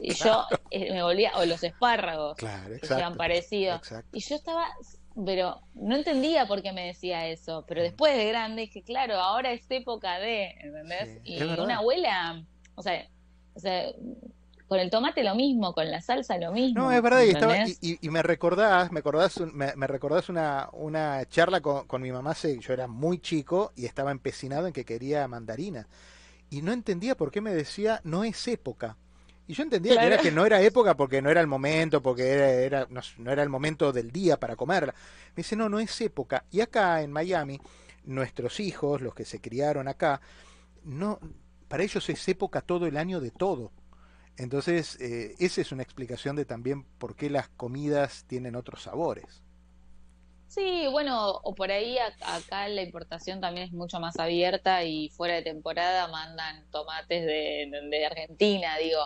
Y 0.00 0.14
yo 0.14 0.46
eh, 0.70 0.92
me 0.92 1.02
volvía, 1.02 1.32
o 1.36 1.44
los 1.44 1.62
espárragos, 1.62 2.36
que 2.36 2.86
sean 2.86 3.16
parecidos. 3.16 3.80
Y 4.12 4.20
yo 4.20 4.36
estaba, 4.36 4.66
pero 5.24 5.60
no 5.74 5.96
entendía 5.96 6.46
por 6.46 6.62
qué 6.62 6.72
me 6.72 6.86
decía 6.86 7.26
eso. 7.26 7.64
Pero 7.68 7.82
después 7.82 8.16
de 8.16 8.26
grande 8.28 8.62
dije, 8.62 8.82
claro, 8.82 9.16
ahora 9.16 9.52
es 9.52 9.64
época 9.70 10.18
de, 10.18 10.54
¿entendés? 10.60 11.20
y 11.24 11.42
una 11.42 11.78
abuela, 11.78 12.44
o 12.74 12.82
sea, 12.82 13.08
o 13.54 13.60
sea, 13.60 13.86
con 14.66 14.80
el 14.80 14.90
tomate 14.90 15.22
lo 15.22 15.34
mismo, 15.34 15.72
con 15.74 15.90
la 15.90 16.00
salsa 16.00 16.38
lo 16.38 16.52
mismo. 16.52 16.82
No, 16.82 16.92
es 16.92 17.02
verdad, 17.02 17.22
y, 17.80 17.98
y, 18.00 18.08
me 18.08 18.22
recordás, 18.22 18.90
me 18.90 19.00
recordás, 19.00 19.40
me, 19.40 19.74
me 19.76 19.86
recordás 19.86 20.28
una, 20.28 20.68
una 20.72 21.24
charla 21.26 21.60
con, 21.60 21.86
con 21.86 22.02
mi 22.02 22.10
mamá, 22.10 22.34
yo 22.34 22.72
era 22.72 22.86
muy 22.86 23.18
chico 23.18 23.72
y 23.76 23.84
estaba 23.84 24.10
empecinado 24.10 24.66
en 24.66 24.72
que 24.72 24.84
quería 24.84 25.28
mandarina. 25.28 25.86
Y 26.50 26.62
no 26.62 26.72
entendía 26.72 27.16
por 27.16 27.30
qué 27.30 27.40
me 27.40 27.54
decía, 27.54 28.00
no 28.04 28.24
es 28.24 28.48
época. 28.48 28.96
Y 29.46 29.52
yo 29.52 29.62
entendía 29.62 29.98
que, 30.00 30.06
era, 30.06 30.18
que 30.18 30.30
no 30.30 30.46
era 30.46 30.62
época 30.62 30.96
porque 30.96 31.20
no 31.20 31.30
era 31.30 31.40
el 31.40 31.46
momento, 31.46 32.02
porque 32.02 32.28
era, 32.28 32.50
era 32.50 32.86
no, 32.88 33.00
no, 33.18 33.30
era 33.30 33.42
el 33.42 33.50
momento 33.50 33.92
del 33.92 34.10
día 34.10 34.40
para 34.40 34.56
comerla. 34.56 34.94
Me 35.36 35.42
dice, 35.42 35.56
no, 35.56 35.68
no 35.68 35.78
es 35.78 36.00
época. 36.00 36.44
Y 36.50 36.62
acá 36.62 37.02
en 37.02 37.12
Miami, 37.12 37.60
nuestros 38.04 38.58
hijos, 38.60 39.02
los 39.02 39.14
que 39.14 39.26
se 39.26 39.40
criaron 39.40 39.86
acá, 39.88 40.20
no, 40.84 41.18
para 41.68 41.82
ellos 41.82 42.08
es 42.08 42.28
época 42.28 42.60
todo 42.60 42.86
el 42.86 42.96
año 42.96 43.20
de 43.20 43.30
todo. 43.30 43.72
Entonces, 44.36 45.00
eh, 45.00 45.34
esa 45.38 45.60
es 45.60 45.70
una 45.70 45.82
explicación 45.82 46.34
de 46.36 46.44
también 46.44 46.84
por 46.98 47.14
qué 47.14 47.30
las 47.30 47.48
comidas 47.48 48.24
tienen 48.26 48.56
otros 48.56 48.82
sabores. 48.82 49.42
Sí, 50.48 50.86
bueno, 50.90 51.30
o 51.42 51.54
por 51.54 51.70
ahí 51.72 51.98
acá 51.98 52.68
la 52.68 52.82
importación 52.82 53.40
también 53.40 53.66
es 53.66 53.72
mucho 53.72 53.98
más 53.98 54.18
abierta 54.18 54.84
y 54.84 55.08
fuera 55.10 55.34
de 55.34 55.42
temporada 55.42 56.06
mandan 56.08 56.64
tomates 56.70 57.26
de, 57.26 58.06
Argentina, 58.06 58.76
digo. 58.78 59.00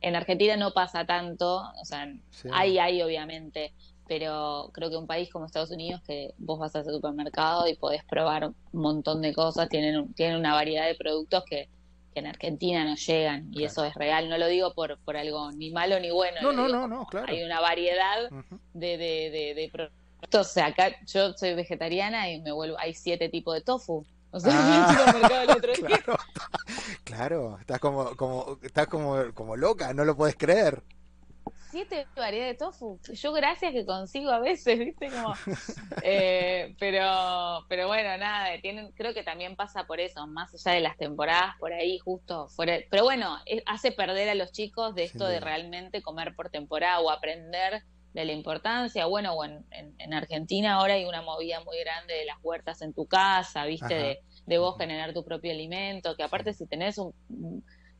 En 0.00 0.14
Argentina 0.14 0.56
no 0.56 0.72
pasa 0.72 1.04
tanto, 1.04 1.62
o 1.80 1.84
sea, 1.84 2.06
hay, 2.52 2.78
hay 2.78 3.02
obviamente, 3.02 3.72
pero 4.06 4.70
creo 4.72 4.90
que 4.90 4.96
un 4.96 5.06
país 5.06 5.28
como 5.30 5.46
Estados 5.46 5.70
Unidos 5.70 6.02
que 6.06 6.34
vos 6.38 6.58
vas 6.58 6.76
al 6.76 6.84
supermercado 6.84 7.66
y 7.66 7.74
podés 7.74 8.04
probar 8.04 8.46
un 8.46 8.54
montón 8.72 9.22
de 9.22 9.34
cosas, 9.34 9.68
tienen, 9.68 10.12
tienen 10.14 10.36
una 10.36 10.54
variedad 10.54 10.86
de 10.86 10.94
productos 10.94 11.44
que 11.46 11.68
que 12.16 12.20
en 12.20 12.28
Argentina 12.28 12.82
no 12.82 12.94
llegan 12.94 13.48
y 13.52 13.64
eso 13.64 13.84
es 13.84 13.94
real. 13.94 14.30
No 14.30 14.38
lo 14.38 14.46
digo 14.46 14.72
por, 14.72 14.98
por 15.00 15.18
algo 15.18 15.52
ni 15.52 15.70
malo 15.70 16.00
ni 16.00 16.10
bueno. 16.10 16.40
No, 16.40 16.50
no, 16.50 16.66
no, 16.66 16.88
no, 16.88 17.06
claro. 17.06 17.26
Hay 17.28 17.42
una 17.42 17.60
variedad 17.60 18.30
de, 18.72 18.96
de, 18.96 19.52
de, 19.54 19.68
productos. 19.70 20.46
O 20.46 20.50
sea, 20.50 20.68
acá 20.68 20.92
yo 21.04 21.34
soy 21.34 21.54
vegetariana 21.54 22.30
y 22.30 22.40
me 22.40 22.52
vuelvo, 22.52 22.78
hay 22.78 22.94
siete 22.94 23.28
tipos 23.28 23.54
de 23.54 23.60
tofu. 23.60 24.06
O 24.30 24.40
sea, 24.40 24.50
ah, 24.54 25.42
el 25.42 25.50
otro 25.50 25.72
claro, 25.74 26.16
claro, 27.04 27.58
estás 27.60 27.80
como, 27.80 28.16
como, 28.16 28.58
estás 28.62 28.86
como, 28.86 29.34
como 29.34 29.54
loca, 29.54 29.92
no 29.92 30.06
lo 30.06 30.16
puedes 30.16 30.36
creer 30.36 30.82
siete 31.76 32.06
variedades 32.16 32.58
de 32.58 32.64
tofu. 32.64 32.98
Yo 33.12 33.32
gracias 33.32 33.72
que 33.72 33.84
consigo 33.84 34.30
a 34.30 34.38
veces, 34.38 34.78
¿viste? 34.78 35.10
Como, 35.10 35.34
eh, 36.02 36.74
pero, 36.78 37.66
pero 37.68 37.86
bueno, 37.86 38.16
nada, 38.16 38.58
tienen, 38.62 38.92
creo 38.92 39.12
que 39.12 39.22
también 39.22 39.56
pasa 39.56 39.86
por 39.86 40.00
eso, 40.00 40.26
más 40.26 40.54
allá 40.54 40.74
de 40.74 40.80
las 40.80 40.96
temporadas 40.96 41.54
por 41.58 41.74
ahí, 41.74 41.98
justo 41.98 42.48
fuera. 42.48 42.78
Pero 42.90 43.04
bueno, 43.04 43.36
hace 43.66 43.92
perder 43.92 44.30
a 44.30 44.34
los 44.34 44.52
chicos 44.52 44.94
de 44.94 45.04
esto 45.04 45.26
de 45.26 45.38
realmente 45.40 46.00
comer 46.00 46.34
por 46.34 46.48
temporada 46.48 47.00
o 47.00 47.10
aprender 47.10 47.82
de 48.14 48.24
la 48.24 48.32
importancia. 48.32 49.04
Bueno, 49.04 49.34
bueno 49.34 49.62
en, 49.70 50.14
Argentina 50.14 50.76
ahora 50.76 50.94
hay 50.94 51.04
una 51.04 51.20
movida 51.20 51.62
muy 51.64 51.78
grande 51.80 52.14
de 52.14 52.24
las 52.24 52.38
huertas 52.42 52.80
en 52.80 52.94
tu 52.94 53.06
casa, 53.06 53.66
¿viste? 53.66 53.94
De, 53.94 54.20
de 54.46 54.58
vos 54.58 54.78
generar 54.78 55.12
tu 55.12 55.24
propio 55.24 55.52
alimento, 55.52 56.16
que 56.16 56.22
aparte 56.22 56.54
si 56.54 56.66
tenés 56.66 56.96
un... 56.96 57.12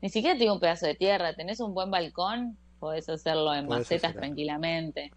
Ni 0.01 0.09
siquiera 0.09 0.39
tengo 0.39 0.55
un 0.55 0.61
pedazo 0.61 0.87
de 0.87 0.95
tierra, 0.95 1.35
tenés 1.35 1.61
un 1.61 1.75
buen 1.75 1.91
balcón, 1.91 2.59
podés 2.77 3.09
hacerlo 3.09 3.55
en 3.55 3.69
macetas 3.69 4.15
tranquilamente. 4.15 5.13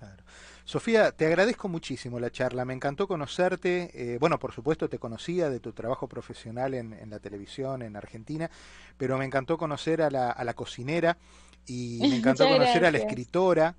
Sofía, 0.66 1.12
te 1.12 1.26
agradezco 1.26 1.68
muchísimo 1.68 2.20
la 2.20 2.32
charla, 2.32 2.64
me 2.64 2.74
encantó 2.74 3.08
conocerte, 3.08 3.90
eh, 3.94 4.18
bueno, 4.20 4.38
por 4.38 4.52
supuesto 4.52 4.88
te 4.88 5.00
conocía 5.00 5.50
de 5.50 5.60
tu 5.60 5.74
trabajo 5.74 6.08
profesional 6.08 6.74
en, 6.76 7.10
la 7.10 7.20
televisión 7.20 7.82
en 7.82 7.96
Argentina, 7.96 8.52
pero 8.98 9.18
me 9.18 9.26
encantó 9.26 9.58
conocer 9.58 10.02
a 10.02 10.12
la, 10.12 10.30
a 10.30 10.44
la 10.44 10.54
cocinera 10.54 11.18
y 11.66 12.00
me 12.10 12.18
encantó 12.18 12.48
conocer 12.48 12.86
a 12.86 12.92
la 12.92 12.98
escritora. 12.98 13.76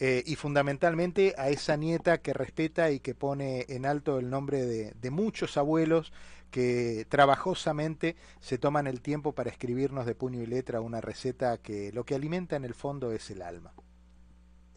Eh, 0.00 0.22
y 0.26 0.36
fundamentalmente 0.36 1.34
a 1.36 1.48
esa 1.48 1.76
nieta 1.76 2.18
que 2.18 2.32
respeta 2.32 2.92
y 2.92 3.00
que 3.00 3.16
pone 3.16 3.66
en 3.68 3.84
alto 3.84 4.20
el 4.20 4.30
nombre 4.30 4.64
de, 4.64 4.92
de 4.92 5.10
muchos 5.10 5.56
abuelos 5.56 6.12
que 6.50 7.06
trabajosamente 7.08 8.16
se 8.40 8.58
toman 8.58 8.86
el 8.86 9.00
tiempo 9.00 9.32
para 9.32 9.50
escribirnos 9.50 10.06
de 10.06 10.14
puño 10.14 10.42
y 10.42 10.46
letra 10.46 10.80
una 10.80 11.00
receta 11.00 11.58
que 11.58 11.92
lo 11.92 12.04
que 12.04 12.14
alimenta 12.14 12.56
en 12.56 12.64
el 12.64 12.74
fondo 12.74 13.12
es 13.12 13.30
el 13.30 13.42
alma. 13.42 13.72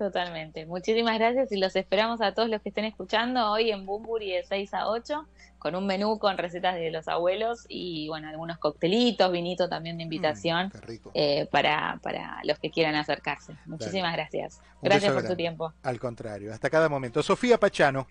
Totalmente. 0.02 0.66
Muchísimas 0.66 1.20
gracias 1.20 1.52
y 1.52 1.58
los 1.58 1.76
esperamos 1.76 2.22
a 2.22 2.34
todos 2.34 2.50
los 2.50 2.60
que 2.64 2.70
estén 2.70 2.86
escuchando 2.86 3.52
hoy 3.52 3.70
en 3.70 3.86
Bumburi 3.86 4.32
de 4.32 4.44
6 4.44 4.74
a 4.74 4.88
8 4.88 5.28
con 5.60 5.76
un 5.76 5.86
menú 5.86 6.18
con 6.18 6.40
recetas 6.40 6.74
de 6.74 6.90
los 6.90 7.08
abuelos 7.08 7.68
y 7.70 8.08
bueno, 8.08 8.28
algunos 8.28 8.58
coctelitos, 8.58 9.32
vinito 9.32 9.70
también 9.70 10.00
de 10.00 10.06
mm, 10.06 10.08
invitación 10.08 10.72
eh, 11.14 11.48
para, 11.52 12.00
para 12.02 12.40
los 12.46 12.58
que 12.58 12.72
quieran 12.72 12.96
acercarse. 12.96 13.54
Muchísimas 13.68 14.14
gracias. 14.14 14.60
Gracias 14.82 15.14
por 15.14 15.28
su 15.28 15.36
tiempo. 15.36 15.72
Al 15.84 16.00
contrario, 16.00 16.52
hasta 16.52 16.72
cada 16.72 16.90
momento. 16.90 17.22
Sofía 17.22 17.60
Pachano 17.60 18.08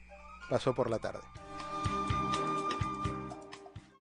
pasó 0.48 0.72
por 0.72 0.88
la 0.88 1.00
tarde. 1.00 1.49